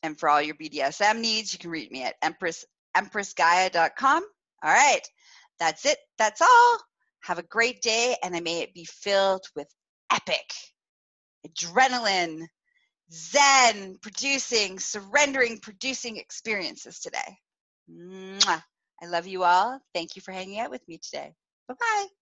and 0.04 0.20
for 0.20 0.30
all 0.30 0.42
your 0.42 0.56
BDSM 0.56 1.20
needs, 1.20 1.54
you 1.54 1.60
can 1.60 1.72
reach 1.72 1.92
me 1.92 2.04
at 2.04 2.16
empress, 2.22 2.66
empressgaia.com. 2.96 4.24
All 4.64 4.72
right, 4.72 5.02
that's 5.60 5.86
it. 5.86 5.98
That's 6.18 6.42
all. 6.42 6.78
Have 7.22 7.40
a 7.40 7.44
great 7.44 7.82
day, 7.82 8.16
and 8.24 8.34
may 8.44 8.62
it 8.62 8.74
be 8.74 8.86
filled 8.86 9.46
with 9.56 9.68
epic 10.12 10.54
adrenaline, 11.48 12.48
zen, 13.12 13.98
producing, 14.02 14.80
surrendering, 14.80 15.60
producing 15.60 16.18
experiences 16.18 17.00
today. 17.00 17.38
Mwah. 17.90 18.64
I 19.02 19.06
love 19.06 19.28
you 19.28 19.44
all. 19.44 19.80
Thank 19.94 20.16
you 20.16 20.22
for 20.22 20.32
hanging 20.32 20.60
out 20.60 20.72
with 20.72 20.86
me 20.88 21.00
today. 21.02 21.34
Bye 21.68 21.76
bye. 21.80 22.19